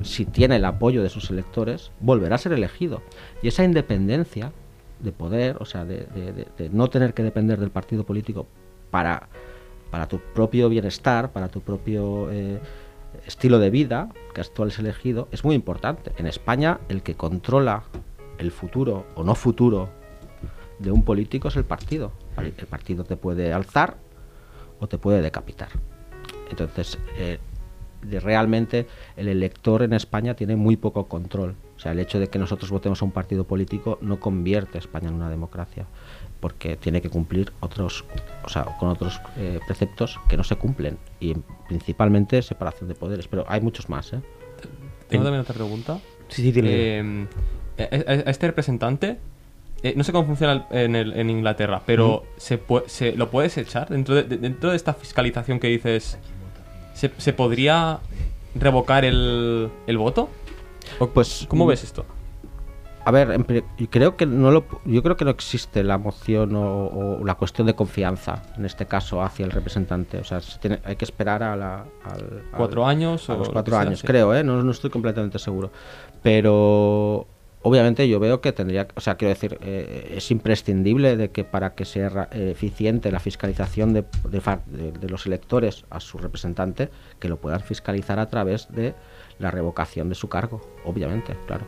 [0.02, 3.02] si tiene el apoyo de sus electores, volverá a ser elegido.
[3.42, 4.52] Y esa independencia
[5.04, 8.46] de poder, o sea, de, no tener que depender del partido político
[8.90, 9.28] para,
[9.90, 12.58] para tu propio bienestar, para tu propio eh,
[13.26, 16.12] estilo de vida que tú has elegido, es muy importante.
[16.16, 17.84] En España, el que controla
[18.38, 19.90] el futuro o no futuro
[20.78, 22.12] de un político es el partido.
[22.36, 23.96] El partido te puede alzar
[24.80, 25.68] o te puede decapitar.
[26.50, 27.38] Entonces, eh,
[28.04, 28.86] de- realmente
[29.16, 31.54] el elector en España tiene muy poco control.
[31.76, 34.80] O sea, el hecho de que nosotros votemos a un partido político no convierte a
[34.80, 35.86] España en una democracia,
[36.40, 38.04] porque tiene que cumplir otros,
[38.44, 41.34] o sea, con otros eh, preceptos que no se cumplen y
[41.68, 43.26] principalmente separación de poderes.
[43.28, 44.20] Pero hay muchos más, ¿eh?
[45.08, 45.98] Tengo también otra pregunta.
[46.28, 46.68] Sí, sí, tiene.
[46.70, 47.26] Eh,
[47.78, 49.18] a, a- a este representante,
[49.82, 53.88] eh, no sé cómo funciona en, el- en Inglaterra, pero se, se lo puedes echar
[53.88, 56.18] dentro de, de- dentro de esta fiscalización que dices.
[56.94, 57.98] ¿Se, se podría
[58.54, 60.28] revocar el, el voto?
[60.98, 62.04] ¿O Pues, ¿Cómo mm, ves esto?
[63.06, 63.44] A ver,
[63.90, 66.86] creo que no lo, yo creo que no existe la moción o,
[67.20, 70.16] o la cuestión de confianza en este caso hacia el representante.
[70.16, 73.38] O sea, se tiene- hay que esperar a la, al- al- ¿Cuatro años a o
[73.38, 73.82] los lo cuatro sea?
[73.82, 74.42] años, creo, ¿eh?
[74.42, 75.70] No, no estoy completamente seguro.
[76.22, 77.26] Pero
[77.64, 81.74] obviamente yo veo que tendría, o sea, quiero decir, eh, es imprescindible de que para
[81.74, 84.04] que sea eh, eficiente la fiscalización de,
[85.08, 88.94] los electores a su representante, que lo puedan fiscalizar a través de
[89.38, 91.64] la revocación de su cargo, obviamente, claro.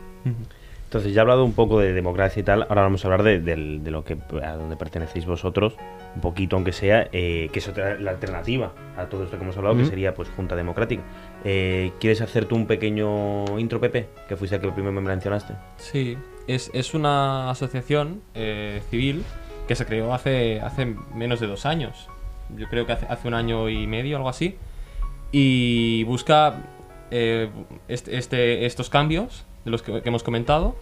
[0.87, 3.39] Entonces, ya he hablado un poco de democracia y tal, ahora vamos a hablar de,
[3.39, 5.75] de lo que a donde pertenecéis vosotros,
[6.15, 9.57] un poquito aunque sea, eh, que es otra, la alternativa a todo esto que hemos
[9.57, 11.03] hablado, que sería pues Junta Democrática.
[11.49, 14.09] Eh, ¿Quieres hacer tú un pequeño intro, Pepe?
[14.27, 15.53] Que fuiste el que primero me mencionaste.
[15.77, 19.23] Sí, es, es una asociación eh, civil
[19.65, 22.09] que se creó hace, hace menos de dos años.
[22.57, 24.57] Yo creo que hace, hace un año y medio, algo así.
[25.31, 26.63] Y busca
[27.11, 27.49] eh,
[27.87, 30.75] este, este- estos cambios de los que, hemos comentado,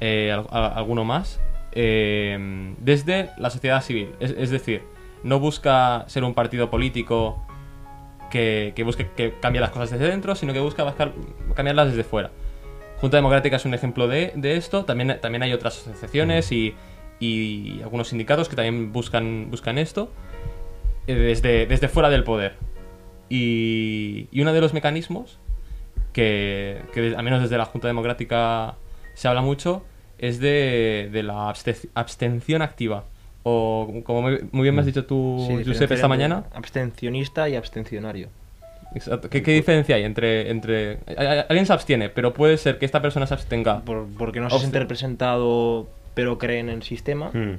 [0.00, 1.40] eh, alguno más,
[1.72, 4.14] eh, desde la sociedad civil.
[4.20, 4.80] Es decir,
[5.22, 7.45] no busca ser un partido político
[8.30, 10.94] que, que busque que cambie las cosas desde dentro, sino que busca
[11.54, 12.30] cambiarlas desde fuera.
[12.98, 14.84] Junta Democrática es un ejemplo de, de esto.
[14.84, 16.74] También, también hay otras asociaciones y,
[17.20, 20.10] y algunos sindicatos que también buscan, buscan esto
[21.06, 22.54] eh, desde, desde fuera del poder.
[23.28, 25.38] Y, y uno de los mecanismos
[26.12, 28.76] que, que al menos desde la Junta Democrática
[29.14, 29.84] se habla mucho
[30.18, 33.04] es de, de la abste- abstención activa.
[33.48, 36.44] O como muy, muy bien me has dicho tú, Sí, Josep, esta mañana.
[36.52, 38.28] Abstencionista y abstencionario.
[38.92, 39.30] Exacto.
[39.30, 40.98] ¿Qué, qué diferencia hay entre, entre...
[41.48, 43.82] Alguien se abstiene, pero puede ser que esta persona se abstenga.
[43.82, 47.30] Por- porque no se siente representado, pero cree en el sistema.
[47.32, 47.58] Hmm.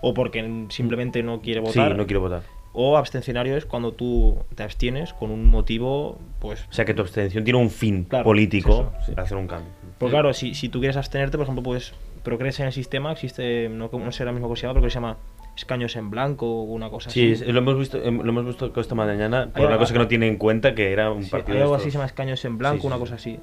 [0.00, 1.94] O porque simplemente no quiere Sí, votar.
[1.96, 2.42] no quiero votar.
[2.72, 6.64] O abstencionario es cuando tú te abstienes con un motivo, pues...
[6.70, 9.12] O sea, que tu abstención tiene un fin Claro, político es eso, sí.
[9.12, 9.70] para hacer un cambio.
[9.98, 11.92] Pues claro, si, si tú quieres abstenerte, por ejemplo, pues...
[12.22, 14.84] Pero crees en el sistema, existe, no, no sé ahora mismo cómo se llama, pero
[14.84, 15.16] que se llama
[15.56, 17.44] escaños en blanco o una cosa Sí, así.
[17.44, 19.98] es- lo hemos visto, em, lo hemos visto esta mañana por Hay una cosa que
[19.98, 21.56] no tiene en cuenta que era un Sí, partido.
[21.56, 23.00] hay algo estos- así, se llama escaños en blanco, Sí, sí, una sí.
[23.00, 23.38] cosa así.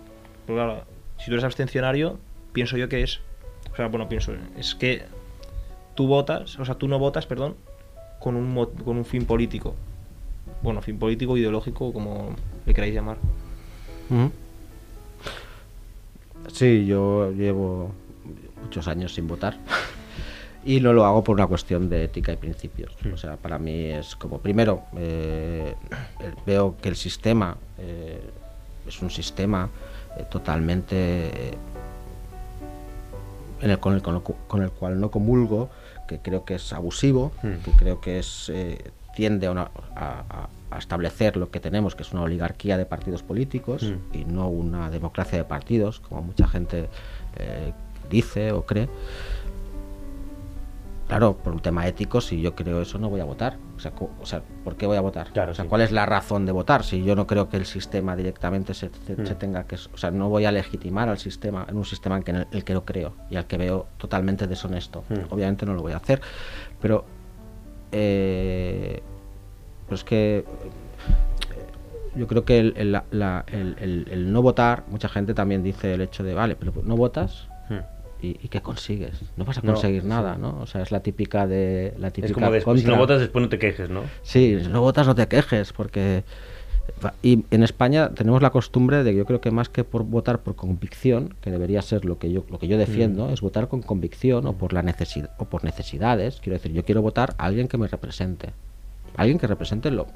[0.46, 0.84] Pero claro,
[1.18, 2.20] si tú eres abstencionario,
[2.54, 3.20] pienso yo que es...
[3.74, 5.04] O sea, bueno, pienso, es que
[5.96, 7.56] tú votas, o sea, tú no votas, perdón,
[8.20, 9.76] con un, mo- con un fin político.
[10.64, 12.30] Bueno, fin político, ideológico, como
[12.66, 13.18] le queráis llamar.
[16.48, 17.92] Sí, yo llevo
[18.64, 19.58] muchos años sin votar.
[20.66, 22.94] Y no lo hago por una cuestión de ética y principios.
[23.14, 25.76] O sea, para mí es como, primero, eh,
[26.46, 28.20] veo que el sistema eh,
[28.86, 29.70] es un sistema
[30.18, 31.58] eh, totalmente eh,
[33.62, 35.70] en el, con, el, con el con el cual no comulgo,
[36.08, 37.32] que creo que es abusivo,
[37.64, 42.04] que creo que es eh, tiende a, una- a- a- establecer lo que tenemos, que
[42.04, 46.88] es una oligarquía de partidos políticos y no una democracia de partidos, como mucha gente
[47.38, 47.72] eh,
[48.10, 48.90] dice o cree.
[51.08, 53.56] Claro, por un tema ético, si yo creo eso, no voy a votar.
[53.78, 55.32] O sea, o sea, ¿por qué voy a votar?
[55.32, 55.70] Claro, o sea, sí.
[55.70, 56.84] ¿cuál es la razón de votar?
[56.84, 59.26] Si yo no creo que el sistema directamente se, se- Mm.
[59.26, 59.76] se tenga que...
[59.76, 62.64] O sea, no voy a legitimar al sistema, en un sistema en que, el, el
[62.66, 65.06] que no creo y al que veo totalmente deshonesto.
[65.08, 65.34] Mm.
[65.34, 66.20] Obviamente no lo voy a hacer,
[66.82, 67.06] pero...
[67.94, 69.02] Eh,
[69.88, 70.44] pues que...
[72.18, 75.64] Yo creo que el, el- la- la- el- el- el no votar, mucha gente también
[75.64, 77.57] dice el hecho de, vale, pero no votas, Hmm.
[78.22, 79.14] ¿Y, y qué consigues?
[79.38, 80.08] No vas a No, conseguir sí.
[80.08, 80.60] nada, ¿no?
[80.62, 83.44] O sea, es la típica de la típica Es como después, si no votas, después
[83.44, 84.02] no te quejes, ¿no?
[84.24, 86.24] Sí, si no votas no te quejes, porque
[87.22, 90.40] y en España tenemos la costumbre de que yo creo que más que por votar
[90.40, 93.82] por convicción, que debería ser lo que yo lo que yo defiendo, es votar con
[93.84, 96.40] convicción o por la necesidad o por necesidades.
[96.42, 98.50] Quiero decir, yo quiero votar a alguien que me represente,
[99.16, 100.08] alguien que represente lo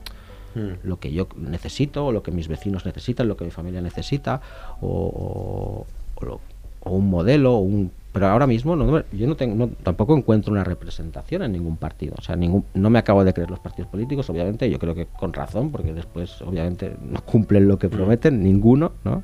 [0.53, 0.73] Hmm.
[0.83, 4.41] lo que yo necesito, o lo que mis vecinos necesitan, lo que mi familia necesita,
[4.81, 5.85] o, o-
[6.15, 6.41] o lo-
[6.81, 10.51] o un modelo, o un pero ahora mismo no, yo no tengo, no- tampoco encuentro
[10.51, 12.13] una representación en ningún partido.
[12.17, 15.05] O sea, ningún, no me acabo de creer los partidos políticos, obviamente, yo creo que
[15.05, 19.23] con razón, porque después, obviamente, no cumplen lo que prometen, ninguno, ¿no?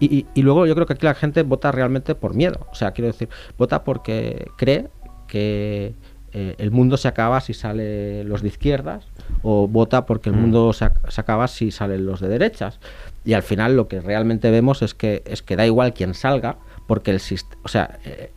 [0.00, 2.66] Y, y- y luego yo creo que aquí la gente vota realmente por miedo.
[2.72, 4.88] O sea, quiero decir, vota porque cree
[5.28, 5.94] que
[6.32, 9.06] eh, el mundo se acaba si salen los de izquierdas,
[9.42, 12.80] o vota porque el mundo se, se acaba si salen los de derechas.
[13.24, 16.56] Y al final lo que realmente vemos es que, es que da igual quién salga,
[16.88, 18.32] porque el sistema, o sea, eh,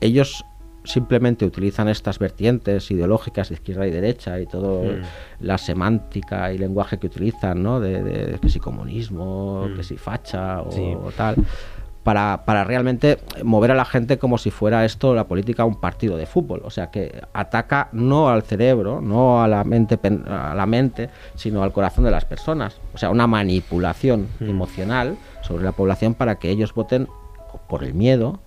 [0.00, 0.44] ellos
[0.84, 5.02] simplemente utilizan estas vertientes ideológicas de izquierda y derecha y todo Mm.
[5.40, 7.80] la semántica y lenguaje que utilizan, ¿no?
[7.80, 9.76] De, de que si comunismo, Mm.
[9.76, 10.94] que si facha o, Sí.
[11.16, 11.36] tal,
[12.02, 16.18] para, para realmente mover a la gente como si fuera esto la política un partido
[16.18, 16.60] de fútbol.
[16.62, 19.98] O sea, que ataca no al cerebro, no a la mente,
[20.28, 22.78] a la mente sino al corazón de las personas.
[22.92, 24.50] O sea, una manipulación Mm.
[24.50, 27.08] emocional sobre la población para que ellos voten
[27.68, 28.40] por el miedo,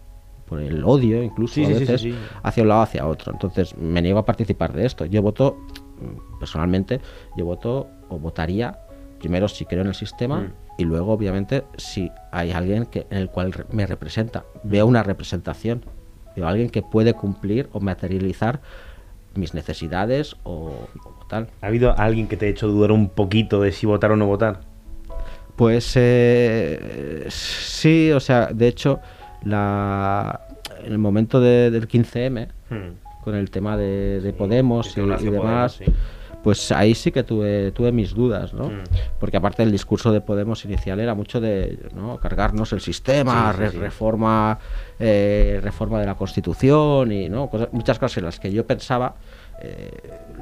[0.45, 3.33] por el odio, incluso Sí, a sí, sí, sí, veces, hacia un lado hacia otro.
[3.33, 5.05] Entonces, me niego a participar de esto.
[5.05, 5.57] Yo voto,
[5.99, 7.01] mm, personalmente,
[7.37, 8.79] yo voto o votaría
[9.19, 10.53] primero si creo en el sistema Mm.
[10.77, 14.45] y luego, obviamente, si hay alguien que, en el cual me representa.
[14.63, 15.83] Veo una representación.
[16.35, 18.61] Veo a alguien que puede cumplir o materializar
[19.33, 20.71] mis necesidades o,
[21.03, 21.47] o tal.
[21.61, 24.27] ¿Ha habido alguien que te ha hecho dudar un poquito de si votar o no
[24.27, 24.61] votar?
[25.57, 28.99] Pues eh, sí, o sea, de hecho,
[29.43, 30.41] la,
[30.83, 33.23] en el momento de- del 15M, Hmm.
[33.23, 35.81] con el tema de, de Podemos y, demás, Podemos,
[36.43, 38.69] pues ahí sí que tuve, tuve mis dudas, ¿no?
[38.69, 38.83] Mm.
[39.19, 42.17] Porque aparte el discurso de Podemos inicial era mucho de ¿no?
[42.19, 44.57] cargarnos el sistema, Sí, re- reforma,
[44.99, 47.49] eh, reforma de la Constitución y ¿no?
[47.49, 49.15] Cosas- muchas cosas en las que yo pensaba
[49.61, 49.89] eh,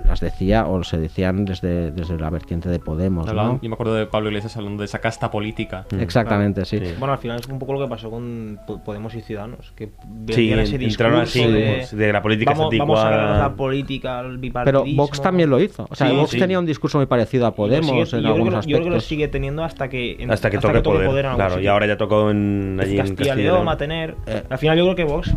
[0.06, 3.26] las decía o se decían desde, desde la vertiente de Podemos.
[3.26, 5.86] Yo me acuerdo de Pablo Iglesias hablando de esa casta política.
[5.92, 6.00] Mm.
[6.02, 6.80] Exactamente, sí.
[6.80, 6.94] Sí.
[7.00, 9.90] Bueno, al final es un poco lo que pasó con Po- Podemos y Ciudadanos, que
[10.30, 14.84] Sí, ese entraron así, de, de la política vamos, vamos a la política, el Pero.
[14.96, 15.88] Vox también lo hizo.
[15.90, 16.40] O sea, Sí, Vox sí.
[16.40, 18.68] tenía un discurso muy parecido a Podemos sigue- en yo, creo que algunos lo, yo
[18.68, 19.06] creo que lo aspectos.
[19.06, 21.26] sigue teniendo hasta que en- Hasta que toque toque poder.
[21.26, 23.56] en algún claro, y ahora ya tocó en, allí en Castilla y Castilla y León
[23.56, 23.68] León.
[23.68, 24.16] va a tener.
[24.28, 24.44] Eh.
[24.50, 25.34] Al final yo creo que Vox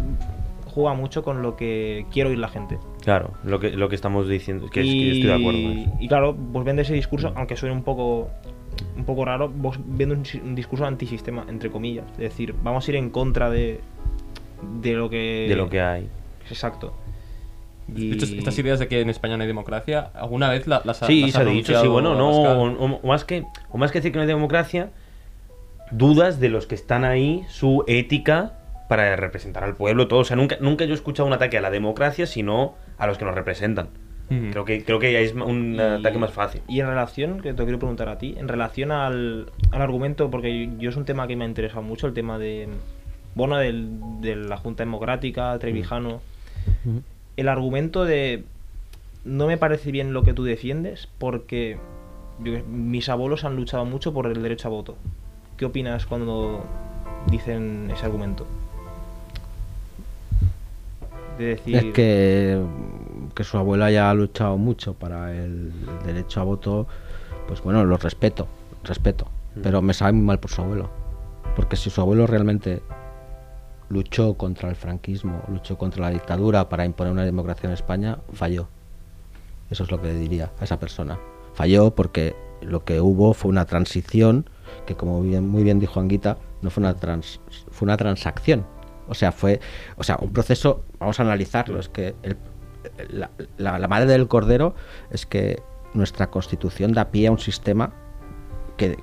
[0.67, 2.79] juega mucho con lo que quiere oír la gente.
[3.09, 5.79] Claro, lo que, lo que estamos diciendo, que, es que yo estoy de acuerdo con
[5.79, 5.91] eso.
[5.99, 8.29] y claro, pues vende ese discurso, aunque suene un poco
[8.99, 12.05] un poco raro, Vox vende un, discurso antisistema, entre comillas.
[12.13, 13.81] Es decir, vamos a ir en contra de,
[14.83, 15.47] de lo que.
[15.49, 16.07] De lo que hay.
[16.51, 16.93] Exacto.
[17.87, 21.03] De hecho, estas ideas de que en España no hay democracia, ¿alguna vez la- las
[21.03, 23.91] ha Sí, las se ha dicho, sí, bueno, no, o, o más que, o más
[23.91, 24.91] que decir que no hay democracia,
[25.93, 28.59] dudas de los que están ahí, su ética
[28.91, 30.21] para representar al pueblo, todo.
[30.21, 33.17] O sea, nunca, nunca yo he escuchado un ataque a la democracia, sino a los
[33.19, 33.89] que nos representan.
[34.31, 34.51] Ujú.
[34.51, 36.61] Creo que creo que es un Y- ataque más fácil.
[36.69, 40.69] Y en relación, que te quiero preguntar a ti, en relación al, al argumento, porque
[40.79, 42.69] yo es un tema que me ha interesado mucho, el tema de,
[43.35, 43.89] bueno, del,
[44.21, 46.21] de la Junta Democrática, Trevijano,
[46.85, 47.03] Ujú.
[47.37, 48.45] el argumento de
[49.25, 51.77] no me parece bien lo que tú defiendes porque
[52.45, 54.97] yo mis abuelos han luchado mucho por el derecho a voto.
[55.57, 56.65] ¿Qué opinas cuando
[57.31, 58.47] dicen ese argumento?
[61.39, 62.61] De decir, Es que,
[63.39, 65.71] que su abuela haya luchado mucho para el
[66.05, 66.89] derecho a voto,
[67.47, 68.49] pues bueno, lo respeto,
[68.83, 69.27] respeto.
[69.55, 69.61] Mm.
[69.63, 70.91] Pero me sabe muy mal por su abuelo.
[71.55, 72.83] Porque si su abuelo realmente
[73.91, 78.67] luchó contra el franquismo, luchó contra la dictadura para imponer una democracia en España, falló.
[79.71, 81.17] Eso es lo que le diría a esa persona.
[81.55, 84.51] Falló porque lo que hubo fue una transición
[84.85, 88.67] que, como bien, muy bien dijo Anguita, no fue una, trans, fue una transacción.
[89.07, 89.61] O sea, fue
[89.97, 92.37] o sea, un proceso, vamos a analizarlo, es que el-
[93.59, 94.75] la, madre del cordero
[95.11, 95.63] es que
[95.95, 97.93] nuestra constitución da pie a un sistema
[98.77, 98.97] que,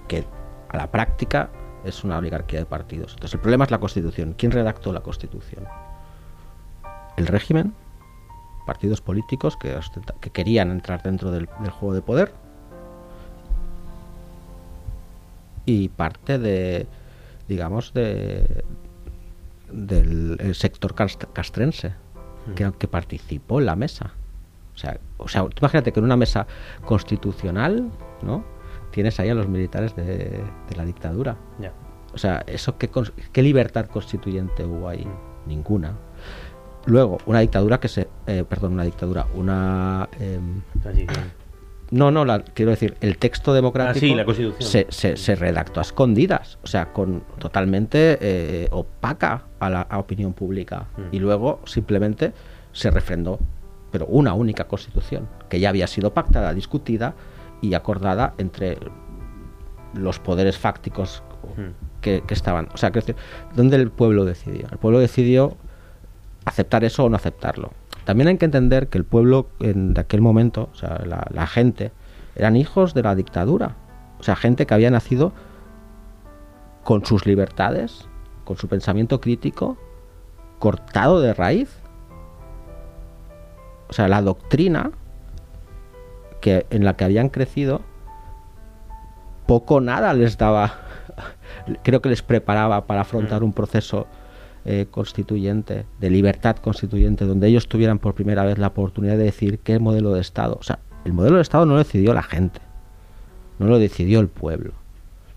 [0.69, 1.49] a la práctica
[1.83, 3.13] es una oligarquía de partidos.
[3.13, 4.33] Entonces el problema es la constitución.
[4.37, 5.65] ¿Quién redactó la constitución?
[7.17, 7.73] El régimen,
[8.65, 9.77] partidos políticos que,
[10.21, 12.33] que querían entrar dentro del, del juego de poder
[15.65, 16.87] y parte de,
[17.47, 18.63] digamos, de
[19.71, 21.95] del el sector cast- castrense
[22.55, 24.11] que, que participó en la mesa.
[24.73, 26.47] O sea, o sea, tú imagínate que en una mesa
[26.85, 27.89] constitucional,
[28.21, 28.43] ¿no?
[28.91, 31.37] Tienes ahí a los militares de, de la dictadura.
[32.13, 32.89] O sea, eso qué,
[33.31, 35.07] qué libertad constituyente hubo ahí?
[35.45, 35.93] Ninguna.
[36.85, 40.07] Luego, una dictadura que se, eh, perdón, una dictadura, una
[40.81, 41.44] Transición.
[41.95, 44.61] No, no, la- quiero decir, el texto democrático Ah, sí, la Constitución.
[44.69, 49.97] Se, se- se redactó a escondidas, o sea, con totalmente eh, opaca a la a
[49.99, 50.87] opinión pública.
[50.97, 51.15] Mm.
[51.15, 52.33] Y luego simplemente
[52.73, 53.39] se refrendó,
[53.91, 57.15] pero una única constitución, que ya había sido pactada, discutida
[57.61, 58.77] y acordada entre
[59.93, 61.23] los poderes fácticos
[61.57, 62.01] Mm.
[62.01, 62.67] que, que estaban.
[62.73, 63.21] O sea, quiero decir,
[63.55, 64.67] ¿dónde el pueblo decidió?
[64.71, 65.55] El pueblo decidió
[66.43, 67.71] aceptar eso o no aceptarlo.
[68.05, 71.47] También hay que entender que el pueblo en de aquel momento, o sea, la, la
[71.47, 71.91] gente,
[72.35, 73.75] eran hijos de la dictadura.
[74.19, 75.33] O sea, gente que había nacido
[76.83, 78.07] con sus libertades,
[78.43, 79.77] con su pensamiento crítico,
[80.59, 81.69] cortado de raíz.
[83.89, 84.91] O sea, la doctrina
[86.41, 87.81] que, en la que habían crecido,
[89.47, 90.75] poco o nada les daba,
[91.83, 94.07] creo que les preparaba para afrontar un proceso
[94.65, 99.59] eh, constituyente, de libertad constituyente, donde ellos tuvieran por primera vez la oportunidad de decir
[99.59, 100.57] qué modelo de Estado.
[100.59, 102.61] O sea, el modelo de Estado no lo decidió la gente,
[103.59, 104.73] no lo decidió el pueblo,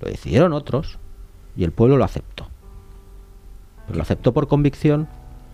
[0.00, 0.98] lo decidieron otros
[1.56, 2.48] y el pueblo lo aceptó.
[3.86, 5.08] Pero lo aceptó por convicción,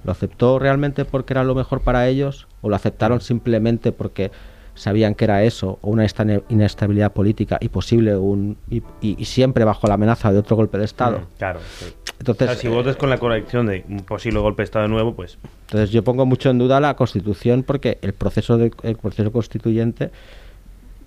[0.04, 4.30] lo aceptó realmente porque era lo mejor para ellos, o lo aceptaron simplemente porque
[4.74, 9.24] sabían que era eso, o una esta- inestabilidad política y posible un y, y- y
[9.24, 11.18] siempre bajo la amenaza de otro golpe de Estado.
[11.20, 11.60] Mm, Claro.
[11.78, 11.86] sí.
[12.18, 14.88] Entonces, O sea, si eh, votas con la corrección de un posible golpe de Estado
[14.88, 18.96] nuevo, pues Entonces yo pongo mucho en duda la constitución porque el proceso de, el
[18.96, 20.10] proceso constituyente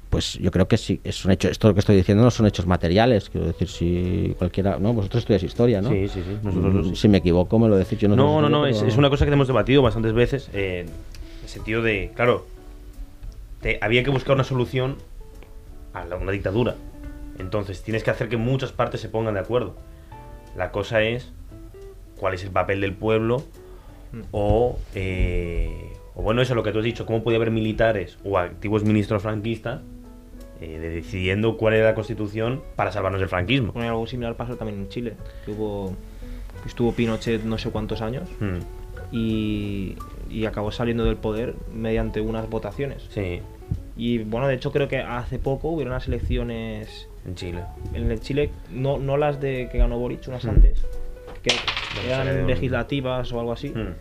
[0.09, 2.65] pues yo creo que sí es un hecho esto que estoy diciendo no son hechos
[2.65, 6.83] materiales quiero decir si cualquiera no vosotros estudiáis historia no Sí, sí, sí, nosotros lo-
[6.83, 8.95] Mm, si me equivoco me lo decís yo no No, no, no, pero- es, es
[8.97, 12.45] una cosa que hemos debatido bastantes veces, eh, en el sentido de, claro,
[13.61, 14.97] te- había que buscar una solución
[15.93, 16.75] a la- una dictadura.
[17.39, 19.75] Entonces tienes que hacer que muchas partes se pongan de acuerdo.
[20.55, 21.31] La cosa es
[22.19, 23.43] cuál es el papel del pueblo
[24.31, 28.17] o, eh, o bueno, eso es lo que tú has dicho, cómo puede haber militares
[28.23, 29.81] o antiguos ministros franquistas
[30.59, 33.73] eh, de decidiendo cuál era la constitución para salvarnos del franquismo.
[33.73, 35.13] Bueno, algo similar pasó también en Chile,
[35.45, 35.93] hubo
[36.65, 38.57] estuvo Pinochet no sé cuántos años Mm,
[39.15, 39.95] y,
[40.29, 43.05] y acabó saliendo del poder mediante unas votaciones.
[43.09, 43.41] sí,
[43.95, 47.61] Y bueno, de hecho creo que hace poco hubieron unas elecciones en Chile.
[47.93, 50.49] en el Chile, no, no las de que ganó Boric, unas Mm.
[50.49, 50.85] antes,
[51.43, 51.49] que
[52.01, 53.69] de eran legislativas o algo así.
[53.69, 53.93] Mm.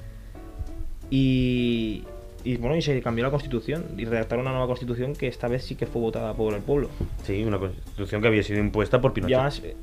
[1.10, 2.04] Y,
[2.44, 5.64] y bueno, y se cambió la constitución y redactaron una nueva constitución que esta vez
[5.64, 6.88] sí que fue votada por el pueblo.
[7.24, 9.34] Sí, una constitución que había sido impuesta por Y Pinochet.
[9.36, 9.76] además, eh,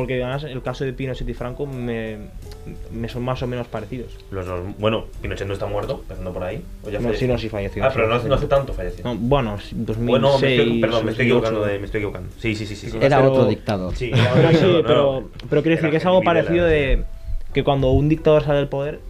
[0.00, 2.16] porque además el caso de Pinochet y Franco me,
[2.90, 4.16] me son más o menos parecidos.
[4.30, 6.64] Los dos- bueno, Pinochet no está muerto, empezando por ahí.
[6.82, 7.26] ¿o ya No, falleció?
[7.26, 7.84] sí, no, sí falleció.
[7.84, 9.04] Ah, sí pero no, no hace tanto falleció.
[9.04, 11.46] No, bueno, sí, 2006, bueno, me estoy, perdón, me estoy 2008.
[11.48, 11.64] equivocando.
[11.66, 12.28] De, me estoy equivocando.
[12.38, 12.76] Sí, sí, sí.
[12.76, 12.96] sí, sí.
[12.98, 16.06] era pero- otro dictador Sí, era sí, dictador, pero, pero quiero decir Era que es
[16.06, 17.04] algo parecido de
[17.52, 19.00] que cuando un dictador sale del poder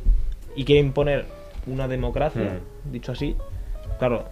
[0.56, 1.26] y quiere imponer
[1.68, 2.92] una democracia, Mm.
[2.92, 3.36] dicho así,
[4.00, 4.24] claro,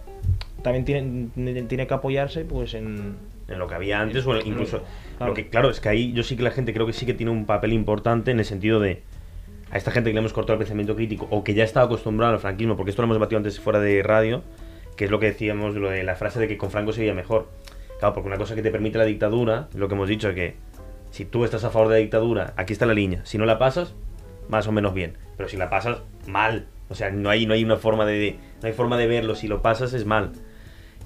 [0.63, 3.15] también tiene, tiene que apoyarse pues en...
[3.47, 4.81] En lo que había antes o en- incluso...
[5.19, 5.33] Claro.
[5.51, 7.45] Claro, es que ahí yo sí que la gente creo que sí que tiene un
[7.45, 9.03] papel importante en el sentido de...
[9.69, 12.33] A esta gente que le hemos cortado el pensamiento crítico o que ya estaba acostumbrada
[12.33, 14.41] al franquismo, porque esto lo hemos debatido antes fuera de radio,
[14.95, 17.13] que es lo que decíamos, lo de la frase de que con Franco se veía
[17.13, 17.49] mejor.
[17.99, 20.55] Claro, porque una cosa que te permite la dictadura, lo que hemos dicho, es que
[21.11, 23.23] si tú estás a favor de la dictadura, aquí está la línea.
[23.25, 23.93] Si no la pasas,
[24.47, 25.17] más o menos bien.
[25.37, 26.65] Pero si la pasas, mal.
[26.89, 29.35] O sea, no hay, no hay una forma de, no hay forma de verlo.
[29.35, 30.31] Si lo pasas, es mal.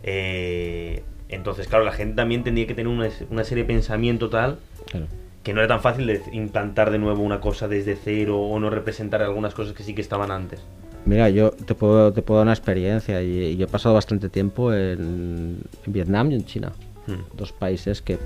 [0.04, 4.58] Eh, entonces, claro, la gente también tendría que tener una, una serie de pensamiento tal
[4.90, 5.08] Claro.
[5.44, 8.69] que no era tan fácil de implantar de nuevo una cosa desde cero o no
[8.69, 10.62] representar algunas cosas que sí que estaban antes.
[11.06, 14.73] Mira, yo te puedo, te puedo dar una experiencia y, yo he pasado bastante tiempo
[14.73, 16.71] en, en Vietnam y en China.
[17.08, 17.36] Hmm.
[17.36, 18.19] Dos países que mm,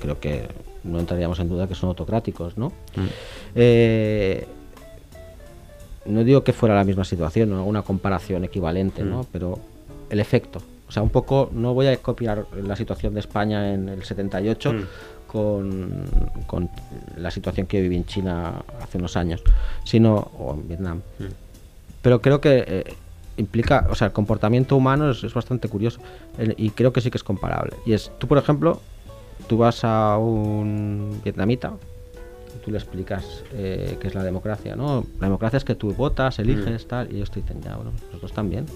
[0.00, 0.46] creo que
[0.84, 2.68] no entraríamos en duda que son autocráticos, ¿no?
[2.94, 3.06] Hmm.
[3.54, 4.46] Eh,
[6.06, 9.26] no digo que fuera la misma situación, no una comparación equivalente, ¿no?
[9.32, 9.58] Pero
[10.10, 10.60] el efecto.
[10.90, 14.72] O sea, un poco, no voy a copiar la situación de España en el 78
[14.72, 14.82] Mm.
[15.28, 16.04] con,
[16.48, 16.68] con
[17.16, 19.40] la situación que viví en China hace unos años,
[19.84, 21.00] sino, o en Vietnam.
[22.02, 22.94] Pero creo que eh,
[23.36, 26.00] implica, o sea, el comportamiento humano es, es bastante curioso
[26.36, 27.76] El- y creo que sí que es comparable.
[27.86, 28.80] Y es, tú por ejemplo,
[29.46, 31.74] tú vas a un vietnamita,
[32.56, 35.04] y tú le explicas eh, qué es la democracia, ¿no?
[35.20, 38.32] La democracia es que tú votas, eliges, tal, y ellos te dicen, ya, bueno, nosotros
[38.32, 38.66] también.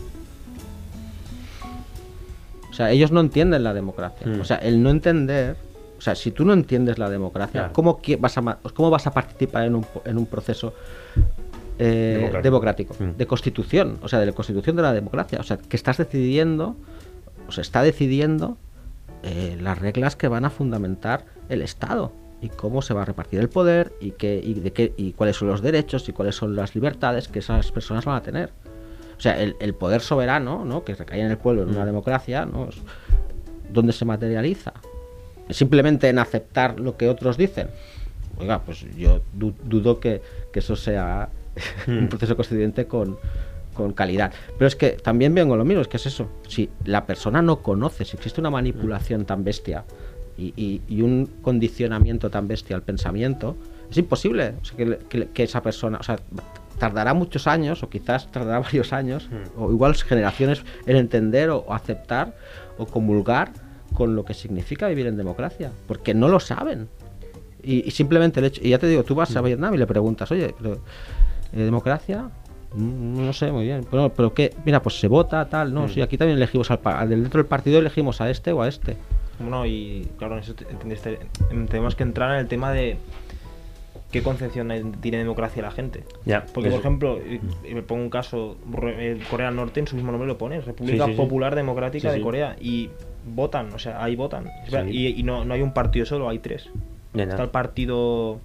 [2.75, 4.27] O sea, ellos no entienden la democracia.
[4.27, 4.41] Mm.
[4.41, 5.55] O sea, el no entender,
[5.97, 7.72] o sea, si tú no entiendes la democracia, Claro.
[7.72, 10.75] ¿cómo, vas a, ¿cómo vas a participar en un, en un proceso
[11.79, 12.43] eh, Democrático.
[12.43, 13.16] democrático, Mm.
[13.16, 15.39] de constitución, o sea, de la constitución de la democracia?
[15.39, 16.75] O sea, que estás decidiendo,
[17.47, 18.57] o sea, está decidiendo
[19.22, 22.12] eh, las reglas que van a fundamentar el Estado
[22.43, 25.37] y cómo se va a repartir el poder y, qué, y, de qué, y cuáles
[25.37, 28.51] son los derechos y cuáles son las libertades que esas personas van a tener.
[29.17, 30.85] O sea, el, el poder soberano, ¿no?
[30.85, 32.69] que recae en el pueblo en una democracia, ¿no?
[33.73, 34.73] ¿dónde se materializa?
[35.51, 37.69] Simplemente en aceptar lo que otros dicen.
[38.39, 41.29] Oiga, pues yo du- dudo que, que eso sea
[41.87, 43.17] un proceso constituyente con,
[43.75, 44.33] con calidad.
[44.59, 46.29] Pero es que también vengo lo mismo, es que es eso.
[46.49, 49.85] Si la persona no conoce, si existe una manipulación tan bestia
[50.37, 53.57] y, y- y un condicionamiento tan bestia al pensamiento,
[53.91, 56.16] es imposible o sea, que, que que esa persona, o sea,
[56.78, 61.72] tardará muchos años, o quizás tardará varios años, o igual generaciones en entender o, o
[61.74, 62.35] aceptar
[62.78, 63.53] o comulgar
[63.93, 66.89] con lo que significa vivir en democracia, porque no lo saben.
[67.62, 69.87] Y, y simplemente el hecho, y ya te digo, tú vas a Vietnam y le
[69.87, 70.74] preguntas, oye, pero,
[71.53, 72.28] eh, ¿democracia?
[72.74, 73.87] Mm, No sé muy bien.
[73.91, 77.09] Pero, pero qué, mira, pues se vota, tal, no, sí, aquí también elegimos al, al
[77.09, 78.97] dentro del partido elegimos a este o a este.
[79.39, 81.18] Bueno, y claro, en eso te- te- te-
[81.68, 82.97] tenemos que entrar en el tema de
[84.15, 86.05] qué concepción tiene democracia la gente.
[86.25, 86.77] Ya, Porque, eso.
[86.79, 90.12] por ejemplo, y- y me pongo un caso, Re- Corea del Norte en su mismo
[90.12, 91.23] nombre lo pone, República Sí, sí, sí.
[91.23, 92.23] Popular Democrática Sí, de sí.
[92.23, 92.91] Corea, y
[93.27, 94.45] votan, o sea, ahí votan.
[94.89, 96.71] Y, y no, no hay un partido solo, hay tres.
[97.15, 98.41] Está el partido...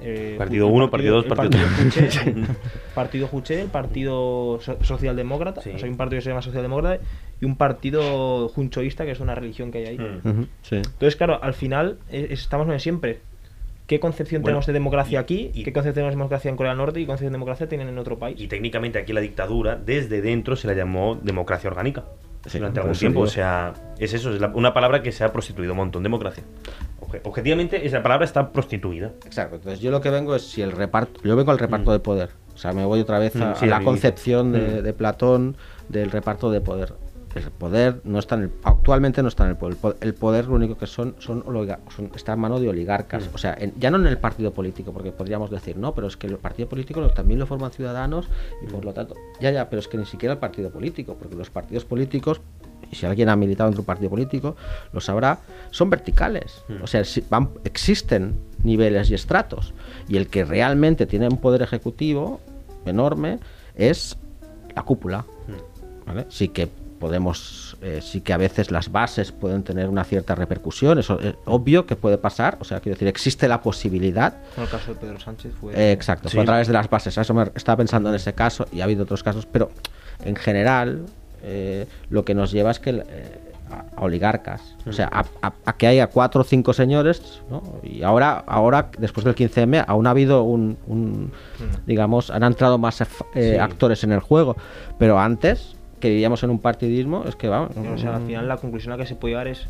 [0.00, 2.18] eh, Partido el uno, partido dos, el partido tres.
[2.18, 2.34] Juche,
[2.94, 5.70] partido Juche, el Partido So- Socialdemócrata, Sí.
[5.74, 7.02] o sea, hay un partido que se llama Socialdemócrata,
[7.40, 9.98] y un partido junchoísta, que es una religión que hay ahí.
[9.98, 10.44] Mm.
[10.62, 10.76] Sí.
[10.76, 13.20] Entonces, claro, al final eh, estamos siempre.
[13.92, 15.50] ¿Qué concepción Bueno, tenemos de democracia y- aquí?
[15.52, 16.98] y- ¿Qué concepción tenemos de democracia en Corea del Norte?
[16.98, 18.40] ¿Y qué concepción de democracia tienen en otro país?
[18.40, 22.04] Y técnicamente aquí la dictadura, desde dentro, se la llamó democracia orgánica.
[22.46, 23.18] Sí, durante algún tiempo.
[23.20, 23.24] digo.
[23.28, 26.42] O sea, es eso, es la- una palabra que se ha prostituido un montón, democracia.
[27.02, 29.12] Obje- objetivamente, esa palabra está prostituida.
[29.26, 31.98] Exacto, entonces yo lo que vengo es si el reparto, yo vengo al reparto de
[32.00, 34.84] poder, o sea, me voy otra vez a, Mm, sí, a la concepción de, Mm.
[34.84, 35.56] de Platón
[35.90, 36.94] del reparto de poder.
[37.34, 39.74] El poder no está en el, actualmente no está en el poder.
[39.74, 41.42] El po- El poder lo único que son son,
[42.14, 43.34] está en mano de oligarcas, Mm.
[43.34, 46.16] o sea, en- ya no en el partido político, porque podríamos decir no, pero es
[46.16, 48.28] que el partido político lo- también lo forman ciudadanos
[48.62, 51.34] y por lo tanto, ya ya, pero es que ni siquiera el partido político, porque
[51.34, 52.40] los partidos políticos
[52.90, 54.54] y si alguien ha militado de un partido político,
[54.92, 55.38] lo sabrá,
[55.70, 56.62] son verticales.
[56.68, 56.82] Mm.
[56.82, 59.72] O sea, si- van- existen niveles y estratos.
[60.08, 62.40] Y el que realmente tiene un poder ejecutivo
[62.84, 63.38] enorme
[63.74, 64.18] es
[64.76, 65.24] la cúpula.
[66.04, 66.26] ¿vale?
[66.30, 66.68] Sí que
[67.02, 71.34] podemos, eh, sí que a veces las bases pueden tener una cierta repercusión, eso es
[71.46, 75.00] obvio que puede pasar, o sea, quiero decir, existe la posibilidad En el caso de
[75.00, 75.74] Pedro Sánchez fue...
[75.74, 76.36] eh, exacto, Sí.
[76.36, 77.18] fue a través de las bases.
[77.18, 79.72] A eso me estaba pensando en ese caso y ha habido otros casos, pero
[80.24, 81.06] en general
[81.42, 83.04] eh, lo que nos lleva es que eh,
[83.96, 87.62] a, oligarcas, o sea, a, a- a que haya cuatro o cinco señores, ¿no?
[87.82, 91.32] y ahora, ahora después del 15M, aún ha habido un, un,
[91.84, 93.56] digamos, han entrado más eh, Sí.
[93.58, 94.56] actores en el juego,
[94.98, 98.56] pero antes que vivíamos en un partidismo, es que vamos, O sea, al final la
[98.56, 99.68] conclusión a la que se puede llegar es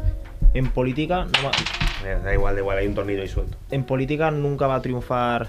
[0.54, 1.52] en política no va-
[2.08, 3.56] Eh, Da igual, da igual, hay un tornillo ahí suelto.
[3.70, 5.46] en política nunca va a triunfar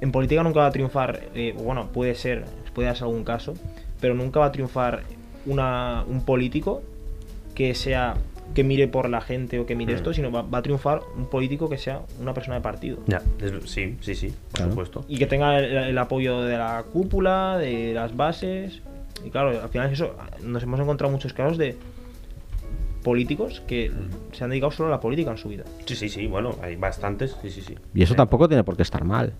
[0.00, 2.44] en política nunca va a triunfar eh, bueno puede ser
[2.74, 3.54] puede darse algún caso
[4.00, 5.02] pero nunca va a triunfar
[5.46, 6.82] una, un político
[7.54, 8.14] que sea
[8.54, 9.96] que mire por la gente o que mire Mm.
[9.96, 13.20] esto sino va, va a triunfar un político que sea una persona de partido Ya,
[13.40, 14.70] es- sí, sí, sí, por Claro.
[14.72, 15.04] supuesto.
[15.08, 18.80] y que tenga el, el apoyo de la cúpula, de las bases.
[19.24, 21.76] Y claro, al final eso nos hemos encontrado muchos casos de
[23.02, 23.90] políticos que
[24.32, 25.64] se han dedicado solo a la política en su vida.
[25.84, 27.74] Sí, sí, sí, bueno, hay bastantes, sí, sí, sí.
[27.94, 28.16] y eso Sí.
[28.16, 29.32] tampoco tiene por qué estar mal.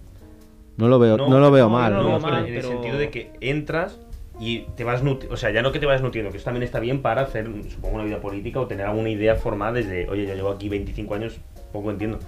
[0.77, 1.93] No lo veo, no, lo veo no, mal.
[1.93, 3.99] no lo veo mal, en el sentido de que entras
[4.39, 6.78] y te vas o sea, ya no que te vayas nutriendo, que eso también está
[6.80, 10.34] bien para hacer, supongo, una vida política o tener alguna idea formada desde, oye, yo
[10.34, 11.39] llevo aquí 25 años,
[11.72, 12.18] poco entiendo.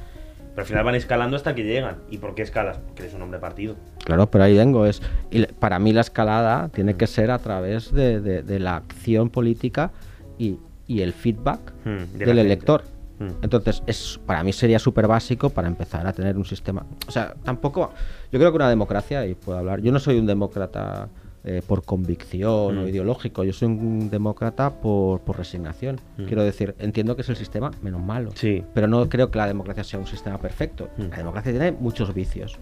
[0.51, 1.99] Pero al final van escalando hasta que llegan.
[2.11, 2.79] ¿Y por qué escalas?
[2.79, 3.77] Porque eres un hombre partido.
[4.05, 4.87] Claro, pero ahí vengo.
[4.87, 5.01] Es,
[5.31, 9.31] y para mí la escalada tiene que ser a través de, de- de la acción
[9.31, 9.93] política
[10.37, 10.57] y,
[10.89, 12.83] y el feedback Hmm, de del elector.
[13.21, 13.29] Mm.
[13.43, 16.85] Entonces, es, para mí sería súper básico para empezar a tener un sistema.
[17.07, 17.93] O sea, tampoco.
[18.33, 19.81] Yo creo que una democracia, y puedo hablar.
[19.81, 21.09] Yo no soy un demócrata
[21.45, 22.89] eh, por convicción o Mm.
[22.89, 26.01] ideológico, yo soy un demócrata por, por resignación.
[26.17, 26.25] Mm.
[26.25, 28.31] Quiero decir, entiendo que es el sistema menos malo.
[28.35, 28.65] Sí.
[28.75, 30.89] Pero no creo que la democracia sea un sistema perfecto.
[30.97, 31.03] Mm.
[31.11, 32.59] La democracia tiene muchos vicios.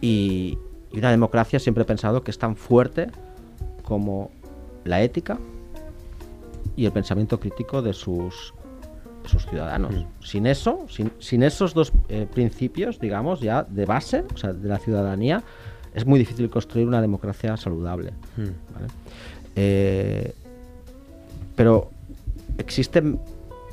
[0.00, 0.58] Y,
[0.92, 3.08] y una democracia siempre he pensado que es tan fuerte
[3.82, 4.30] como
[4.84, 5.38] la ética
[6.76, 8.52] y el pensamiento crítico de sus,
[9.22, 9.94] de sus ciudadanos.
[10.20, 14.68] Sin eso, sin, sin esos dos eh, principios, digamos, ya de base, o sea, de
[14.68, 15.42] la ciudadanía,
[15.96, 18.12] es muy difícil construir una democracia saludable.
[18.36, 18.42] Mm.
[18.74, 18.86] ¿vale?
[19.56, 20.32] Eh,
[21.56, 21.90] pero
[22.58, 23.18] existen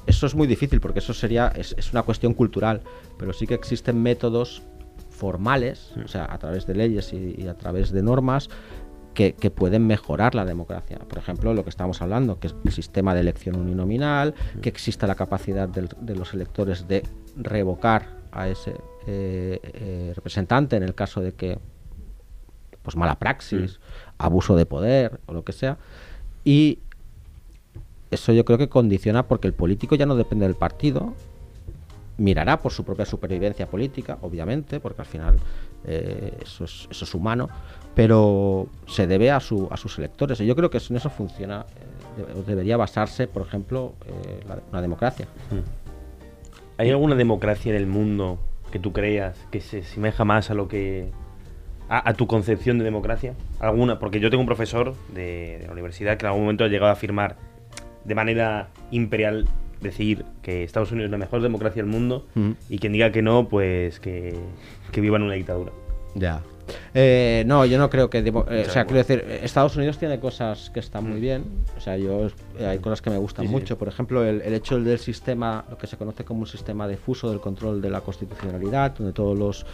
[0.07, 2.81] eso es muy difícil porque eso sería es, es una cuestión cultural
[3.17, 4.61] pero sí que existen métodos
[5.09, 8.49] formales o sea a través de leyes y, y a través de normas
[9.13, 12.71] que, que pueden mejorar la democracia por ejemplo lo que estamos hablando que es el
[12.71, 17.03] sistema de elección uninominal que exista la capacidad del- de los electores de
[17.37, 18.71] revocar a ese
[19.07, 21.59] eh, eh, representante en el caso de que
[22.83, 23.79] pues mala praxis,
[24.19, 25.77] abuso de poder o lo que sea.
[26.45, 26.79] Y
[28.11, 31.13] eso yo creo que condiciona porque el político ya no depende del partido,
[32.17, 35.37] mirará por su propia supervivencia política, obviamente, porque al final
[35.85, 37.49] eh, eso, es, eso es humano,
[37.95, 40.39] pero se debe a, su, a sus electores.
[40.41, 41.65] Y yo creo que en eso funciona,
[42.17, 45.27] eh, de- debería basarse, por ejemplo, eh, la- una democracia.
[46.77, 48.37] ¿Hay alguna democracia en el mundo
[48.71, 51.09] que tú creas que se asemeja más a lo que.
[51.93, 53.35] A, a tu concepción de democracia?
[53.59, 53.99] ¿Alguna?
[53.99, 56.89] Porque yo tengo un profesor de, de la universidad que en algún momento ha llegado
[56.89, 57.35] a afirmar
[58.03, 59.47] de manera imperial
[59.79, 62.55] decir que Estados Unidos es la mejor democracia del mundo Ujú.
[62.69, 64.33] y quien diga que no, pues que,
[64.91, 65.71] que viva en una dictadura.
[66.15, 66.41] Ya.
[66.93, 68.21] Eh, no, yo no creo que.
[68.23, 71.21] demo- eh, o sea, quiero decir, Estados Unidos tiene cosas que están muy Mm.
[71.21, 71.43] bien.
[71.77, 72.27] O sea, yo
[72.59, 73.53] eh, hay cosas que me gustan Sí, sí.
[73.53, 73.77] mucho.
[73.77, 77.29] Por ejemplo, el, el hecho del sistema, lo que se conoce como un sistema difuso
[77.29, 79.65] del control de la constitucionalidad, donde todos los.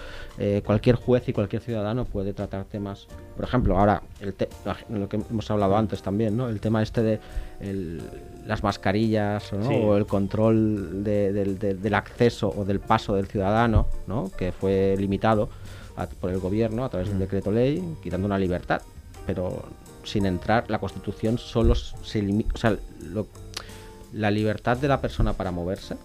[0.41, 3.07] eh, cualquier juez y cualquier ciudadano puede tratar temas.
[3.35, 4.47] Por ejemplo, ahora, el te-
[4.89, 6.47] lo que hemos hablado antes también, ¿no?
[6.47, 7.19] El tema este de
[7.59, 8.01] el-
[8.47, 9.67] las mascarillas ¿no?
[9.67, 9.75] Sí.
[9.75, 14.31] o el control de- del, del- del acceso o del paso del ciudadano, ¿no?
[14.37, 15.49] Que fue limitado
[15.99, 18.81] a- por el gobierno a través de un decreto ley, quitando una libertad,
[19.27, 19.63] pero
[20.03, 23.27] sin entrar, la Constitución solo se limita, o sea, lo-
[24.13, 25.95] la libertad de la persona para moverse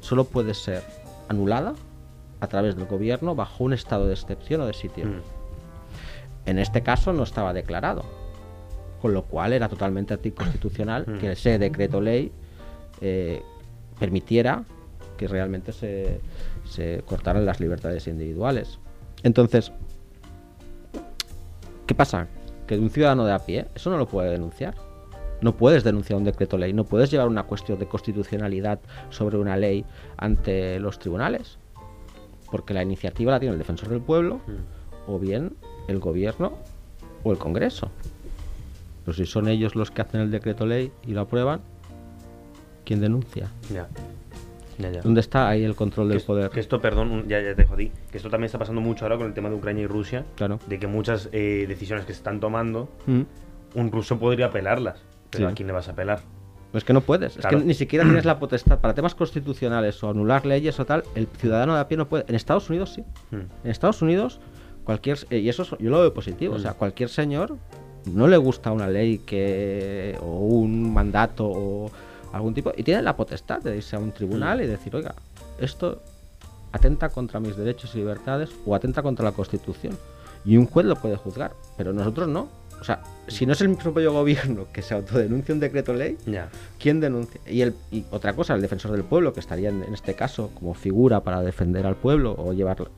[0.00, 0.82] solo puede ser
[1.28, 1.74] anulada
[2.40, 5.06] a través del gobierno bajo un estado de excepción o de sitio.
[5.06, 5.20] Mm.
[6.46, 8.04] En este caso no estaba declarado,
[9.00, 11.18] con lo cual era totalmente anticonstitucional Mm.
[11.18, 12.32] que ese decreto ley
[13.00, 13.42] eh,
[13.98, 14.64] permitiera
[15.16, 16.20] que realmente se,
[16.68, 18.78] se cortaran las libertades individuales.
[19.22, 19.72] Entonces,
[21.86, 22.26] ¿qué pasa?
[22.66, 24.74] Que un ciudadano de a pie eso no lo puede denunciar.
[25.40, 28.78] No puedes denunciar un decreto ley, no puedes llevar una cuestión de constitucionalidad
[29.10, 29.84] sobre una ley
[30.16, 31.58] ante los tribunales,
[32.50, 35.10] porque la iniciativa la tiene el defensor del pueblo Mm.
[35.10, 35.56] o bien
[35.88, 36.52] el gobierno
[37.24, 37.90] o el Congreso.
[39.04, 41.60] Pero si son ellos los que hacen el decreto ley y lo aprueban,
[42.84, 43.48] ¿quién denuncia?
[44.82, 45.00] Ya, ya.
[45.02, 46.50] ¿Dónde está ahí el control Que del poder?
[46.50, 47.90] Que esto, perdón, un- ya, ya te ti.
[48.10, 50.24] Que esto también está pasando mucho ahora con el tema de Ucrania y Rusia.
[50.36, 50.58] Claro.
[50.66, 53.22] De que muchas eh, decisiones que se están tomando, Mm.
[53.74, 55.02] un ruso podría apelarlas.
[55.30, 55.52] Pero Sí.
[55.52, 56.20] ¿a quién le vas a apelar?
[56.74, 57.56] Es que no puedes, Claro.
[57.58, 61.04] es que ni siquiera tienes la potestad para temas constitucionales o anular leyes o tal,
[61.14, 62.24] el ciudadano de a pie no puede.
[62.28, 63.02] En Estados Unidos sí.
[63.30, 63.36] Mm.
[63.64, 64.40] En Estados Unidos,
[64.84, 65.18] cualquier.
[65.30, 66.54] eh, y eso es- yo lo veo positivo.
[66.54, 66.76] O sea, Mm.
[66.76, 67.56] cualquier señor
[68.10, 70.16] no le gusta una ley que.
[70.22, 71.90] o un mandato o
[72.32, 72.72] algún tipo.
[72.76, 75.14] Y tiene la potestad de irse a un tribunal y decir, oiga,
[75.58, 76.02] esto
[76.72, 79.96] atenta contra mis derechos y libertades o atenta contra la Constitución.
[80.44, 82.48] Y un juez lo puede juzgar, pero nosotros no.
[82.80, 86.18] O sea, si no es el propio gobierno que se autodenuncia un decreto ley.
[86.80, 87.40] ¿Quién denuncia?
[87.46, 90.50] Y, el, y otra cosa, el defensor del pueblo, que estaría en, en este caso
[90.54, 92.90] como figura para defender al pueblo o llevarlo,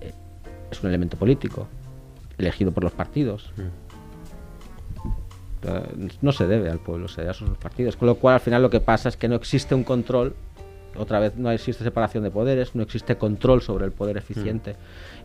[0.00, 0.12] eh,
[0.72, 1.68] es un elemento político,
[2.36, 3.52] elegido por los partidos.
[3.56, 3.85] Mm.
[5.66, 7.96] Eh, No se debe al pueblo, se debe a sus partidos.
[7.96, 10.34] Con lo cual, al final, lo que pasa es que no existe un control.
[10.98, 14.76] Otra vez, no existe separación de poderes, no existe control sobre el poder eficiente.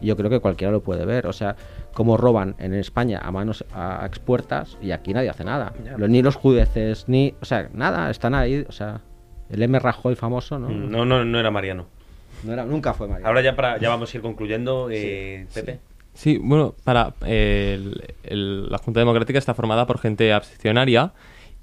[0.02, 1.28] Y yo creo que cualquiera lo puede ver.
[1.28, 1.56] O sea,
[1.94, 5.72] cómo roban en España a manos a expuertas y aquí nadie hace nada.
[5.98, 7.36] Lo- Ni los jueces, ni.
[7.42, 8.66] O sea, nada, están ahí.
[8.68, 9.00] O sea,
[9.50, 9.80] el M.
[9.80, 10.68] Rajoy famoso, ¿no?
[10.68, 11.86] Mm, No, no, no era Mariano.
[12.44, 13.26] No era, nunca fue María.
[13.28, 15.74] Ahora ya para ya vamos a ir concluyendo, eh, Pepe.
[15.74, 15.80] Sí,
[16.42, 21.14] bueno, para el- el- la Junta Democrática está formada por gente abstencionaria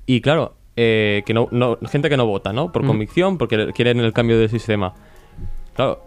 [0.07, 2.73] y claro, eh, que no, no- gente que no vota, ¿no?
[2.73, 2.87] Por Mm.
[2.87, 4.95] convicción, porque quieren el cambio del sistema.
[5.75, 6.03] Claro,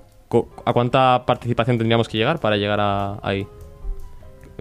[0.65, 3.45] ¿a cuánta participación tendríamos que llegar para llegar a, ahí?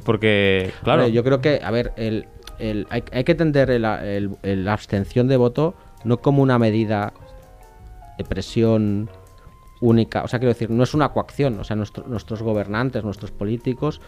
[0.04, 2.26] Porque, claro, yo creo que, a ver, el,
[2.58, 5.74] el- hay, hay que entender la abstención de voto
[6.04, 7.12] no como una medida
[8.18, 9.10] de presión
[9.80, 10.22] única.
[10.22, 11.58] O sea, quiero decir, no es una coacción.
[11.60, 14.00] O sea, nuestro- nuestros gobernantes, nuestros políticos,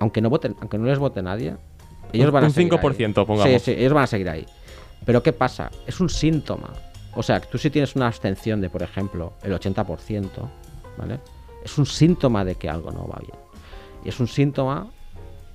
[0.00, 1.56] aunque no voten, aunque no les vote nadie,
[2.12, 3.26] ellos van a un seguir 5%, ahí.
[3.26, 3.52] pongamos.
[3.52, 4.46] Sí, sí, ellos van a seguir ahí.
[5.04, 5.70] Pero ¿qué pasa?
[5.86, 6.70] Es un síntoma.
[7.14, 10.28] O sea, tú si tienes una abstención de, por ejemplo, el 80%,
[10.98, 11.20] ¿vale?
[11.64, 13.38] Es un síntoma de que algo no va bien.
[14.04, 14.88] Y es un síntoma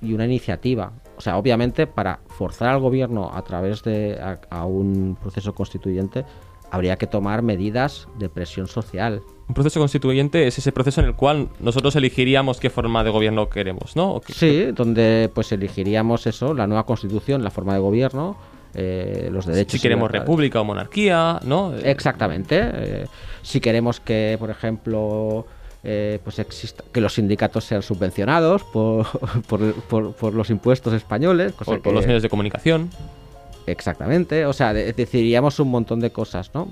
[0.02, 0.92] y una iniciativa.
[1.16, 6.24] O sea, obviamente para forzar al gobierno a través de a, a un proceso constituyente
[6.70, 9.22] habría que tomar medidas de presión social.
[9.48, 13.48] Un proceso constituyente es ese proceso en el cual nosotros elegiríamos qué forma de gobierno
[13.48, 14.20] queremos, ¿no?
[14.24, 18.36] Qué- Sí, donde pues elegiríamos eso, la nueva constitución, la forma de gobierno,
[18.74, 19.72] eh, los derechos.
[19.72, 21.74] si queremos república o monarquía, ¿no?
[21.74, 22.60] Exactamente.
[22.62, 23.06] eh,
[23.42, 25.46] si queremos que, por ejemplo,
[25.82, 29.06] eh, pues exista, que los sindicatos sean subvencionados por,
[29.48, 32.90] por, por- por los impuestos españoles, cosa por, los medios de comunicación.
[33.70, 36.68] Exactamente, o sea, de- decidiríamos un montón de cosas, ¿no?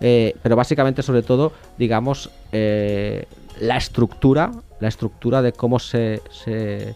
[0.00, 3.26] Eh, pero básicamente, sobre todo, digamos, eh,
[3.60, 6.94] la estructura, la estructura de cómo se, se,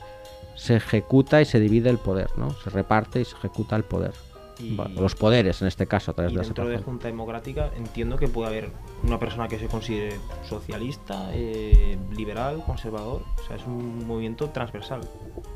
[0.54, 2.50] se ejecuta y se divide el poder, ¿no?
[2.62, 4.12] Se reparte y se ejecuta el poder.
[4.62, 6.78] Y- Bueno, los poderes, en este caso, a través Y de la dentro de.
[6.78, 8.70] Junta Democrática entiendo que puede haber
[9.02, 13.22] una persona que se considere socialista, eh, liberal, conservador.
[13.42, 15.00] O sea, es un movimiento transversal.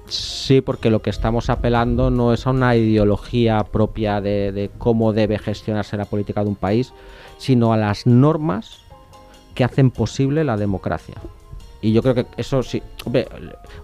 [0.09, 5.13] Sí, porque lo que estamos apelando no es a una ideología propia de, de cómo
[5.13, 6.93] debe gestionarse la política de un país,
[7.39, 8.81] sino a las normas
[9.55, 11.15] que hacen posible la democracia.
[11.83, 13.29] Y yo creo que eso sí, hombre,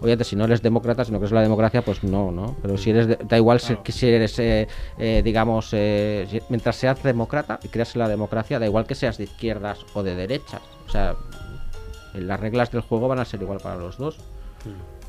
[0.00, 2.56] obviamente si no eres demócrata, si no crees en la democracia, pues no, ¿no?
[2.62, 3.82] Pero si eres, de- da igual si- Claro.
[3.82, 4.66] que si eres, eh,
[4.98, 8.94] eh, digamos, eh, si- mientras seas demócrata y creas en la democracia, da igual que
[8.94, 10.62] seas de izquierdas o de derechas.
[10.86, 11.14] O sea,
[12.14, 14.16] las reglas del juego van a ser igual para los dos.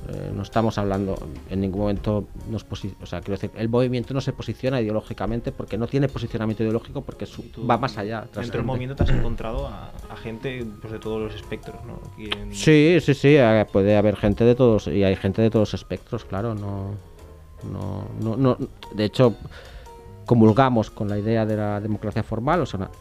[0.10, 1.16] Eh, no estamos hablando
[1.50, 2.66] en ningún momento nos
[3.02, 7.00] o sea quiero decir el movimiento no se posiciona ideológicamente porque no tiene posicionamiento ideológico
[7.04, 10.16] porque su- Y tú, va más allá Dentro del movimiento te has encontrado a, a
[10.18, 12.02] gente pues, de todos los espectros, ¿no?
[12.18, 13.38] En- sí sí sí
[13.72, 16.96] puede haber gente de todos y hay gente de todos los espectros claro no
[17.72, 18.58] no no, no
[18.94, 19.36] de hecho
[20.26, 22.92] comulgamos con la idea de la democracia formal o sea una,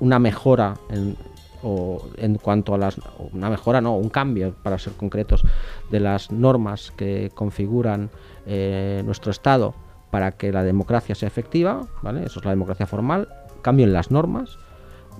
[0.00, 1.16] una mejora en
[1.62, 3.00] o en cuanto a las
[3.32, 5.42] una mejora no un cambio para ser concretos
[5.90, 8.10] de las normas que configuran
[8.46, 9.74] eh, nuestro estado
[10.10, 13.28] para que la democracia sea efectiva vale eso es la democracia formal
[13.62, 14.58] cambio en las normas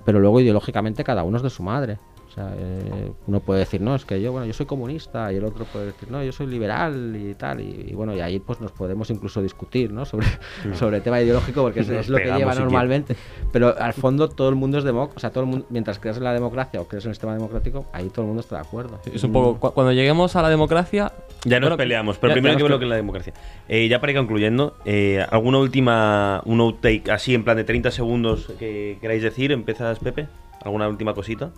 [0.05, 1.99] pero luego ideológicamente cada uno es de su madre
[2.31, 5.37] o sea, eh, uno puede decir, no, es que yo, bueno, yo soy comunista y
[5.37, 7.61] el otro puede decir, no, yo soy liberal y tal.
[7.61, 10.05] Y, y bueno, y ahí pues nos podemos incluso discutir, ¿no?
[10.05, 10.27] Sobre,
[10.75, 13.17] sobre el tema ideológico porque es, lo que lleva normalmente.
[13.53, 15.17] Pero al fondo todo el mundo es demócrata.
[15.17, 17.35] O sea, todo el mundo, mientras creas en la democracia o crees en el sistema
[17.35, 19.01] democrático, ahí todo el mundo está de acuerdo.
[19.13, 19.59] Es un poco.
[19.59, 21.13] cu- Cuando lleguemos a la democracia.
[21.45, 22.97] Ya nos bueno, peleamos, pero ya- primero ya hay que ver lo que es la
[22.97, 23.33] democracia.
[23.69, 27.91] Eh, ya para ir concluyendo, eh, ¿alguna última, un outtake así en plan de 30
[27.91, 29.51] segundos que queráis decir?
[29.51, 30.29] ¿Empiezas, Pepe?
[30.63, 31.51] ¿Alguna última cosita?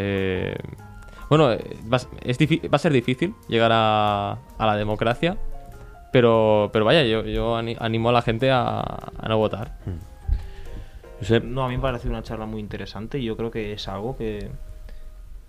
[0.00, 0.54] Eh,
[1.28, 2.38] bueno, eh, va, es
[2.72, 5.36] va a ser difícil llegar a, a la democracia,
[6.12, 9.72] pero, pero vaya, yo, yo ani- animo a la gente a, a no votar.
[11.20, 13.88] Josep, No, a mí me parece una charla muy interesante y yo creo que es
[13.88, 14.50] algo que...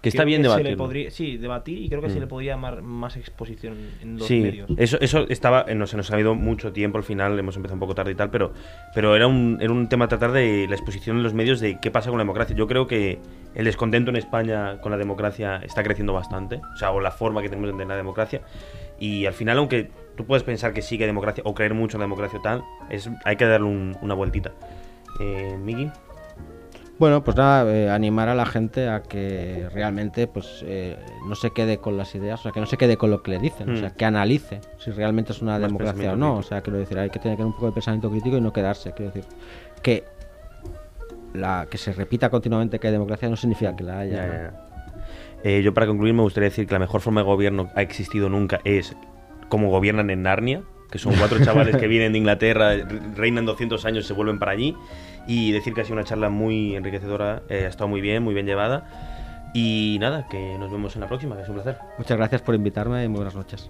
[0.02, 0.78] que está creo bien que se le debatir.
[0.78, 2.22] podría- Sí, debatir y creo que se Mm.
[2.22, 4.70] le podría dar más exposición en los Sí, medios.
[4.78, 7.76] eso, eso estaba, eh, no se nos ha ido mucho tiempo al final, hemos empezado
[7.76, 8.54] un poco tarde y tal, pero,
[8.95, 11.80] pero era, un, era un tema a tratar de la exposición en los medios de
[11.82, 12.56] qué pasa con la democracia.
[12.56, 13.20] Yo creo que
[13.56, 17.41] el descontento en España con la democracia está creciendo bastante, o sea, o la forma
[17.41, 18.41] que tenemos de entender la democracia.
[19.00, 21.97] Y al final, aunque tú puedes pensar que sí que hay democracia o creer mucho
[21.97, 24.52] en la democracia o tal, es, hay que darle un- una vueltita.
[25.20, 25.89] Eh, Miki,
[27.00, 30.97] Bueno, pues nada, eh, animar a la gente a que realmente pues eh,
[31.28, 33.32] no se quede con las ideas, o sea, que no se quede con lo que
[33.32, 33.78] le dicen, o Mm.
[33.78, 36.26] sea, que analice si realmente es una Más democracia o no.
[36.34, 36.39] crítico.
[36.39, 38.91] O sea, quiero decir, hay que tener un poco de pensamiento crítico y no quedarse.
[38.91, 39.30] Quiero decir,
[39.82, 40.04] que
[41.34, 44.16] la que se repita continuamente que hay democracia no significa que la haya.
[44.16, 44.34] Ya, ¿no?
[44.34, 45.50] ya, ya.
[45.50, 48.28] Eh, yo para concluir me gustaría decir que la mejor forma de gobierno ha existido
[48.28, 48.93] nunca es
[49.47, 52.86] como gobiernan en Narnia, que son cuatro chavales que vienen de Inglaterra, re-
[53.16, 54.76] reinan 200 años, se vuelven para allí,
[55.28, 58.34] y decir que ha sido una charla muy enriquecedora, eh, ha estado muy bien, muy
[58.34, 58.86] bien llevada,
[59.53, 61.78] y nada, que nos vemos en la próxima, que es un placer.
[61.97, 63.70] Muchas gracias por invitarme y muy buenas noches.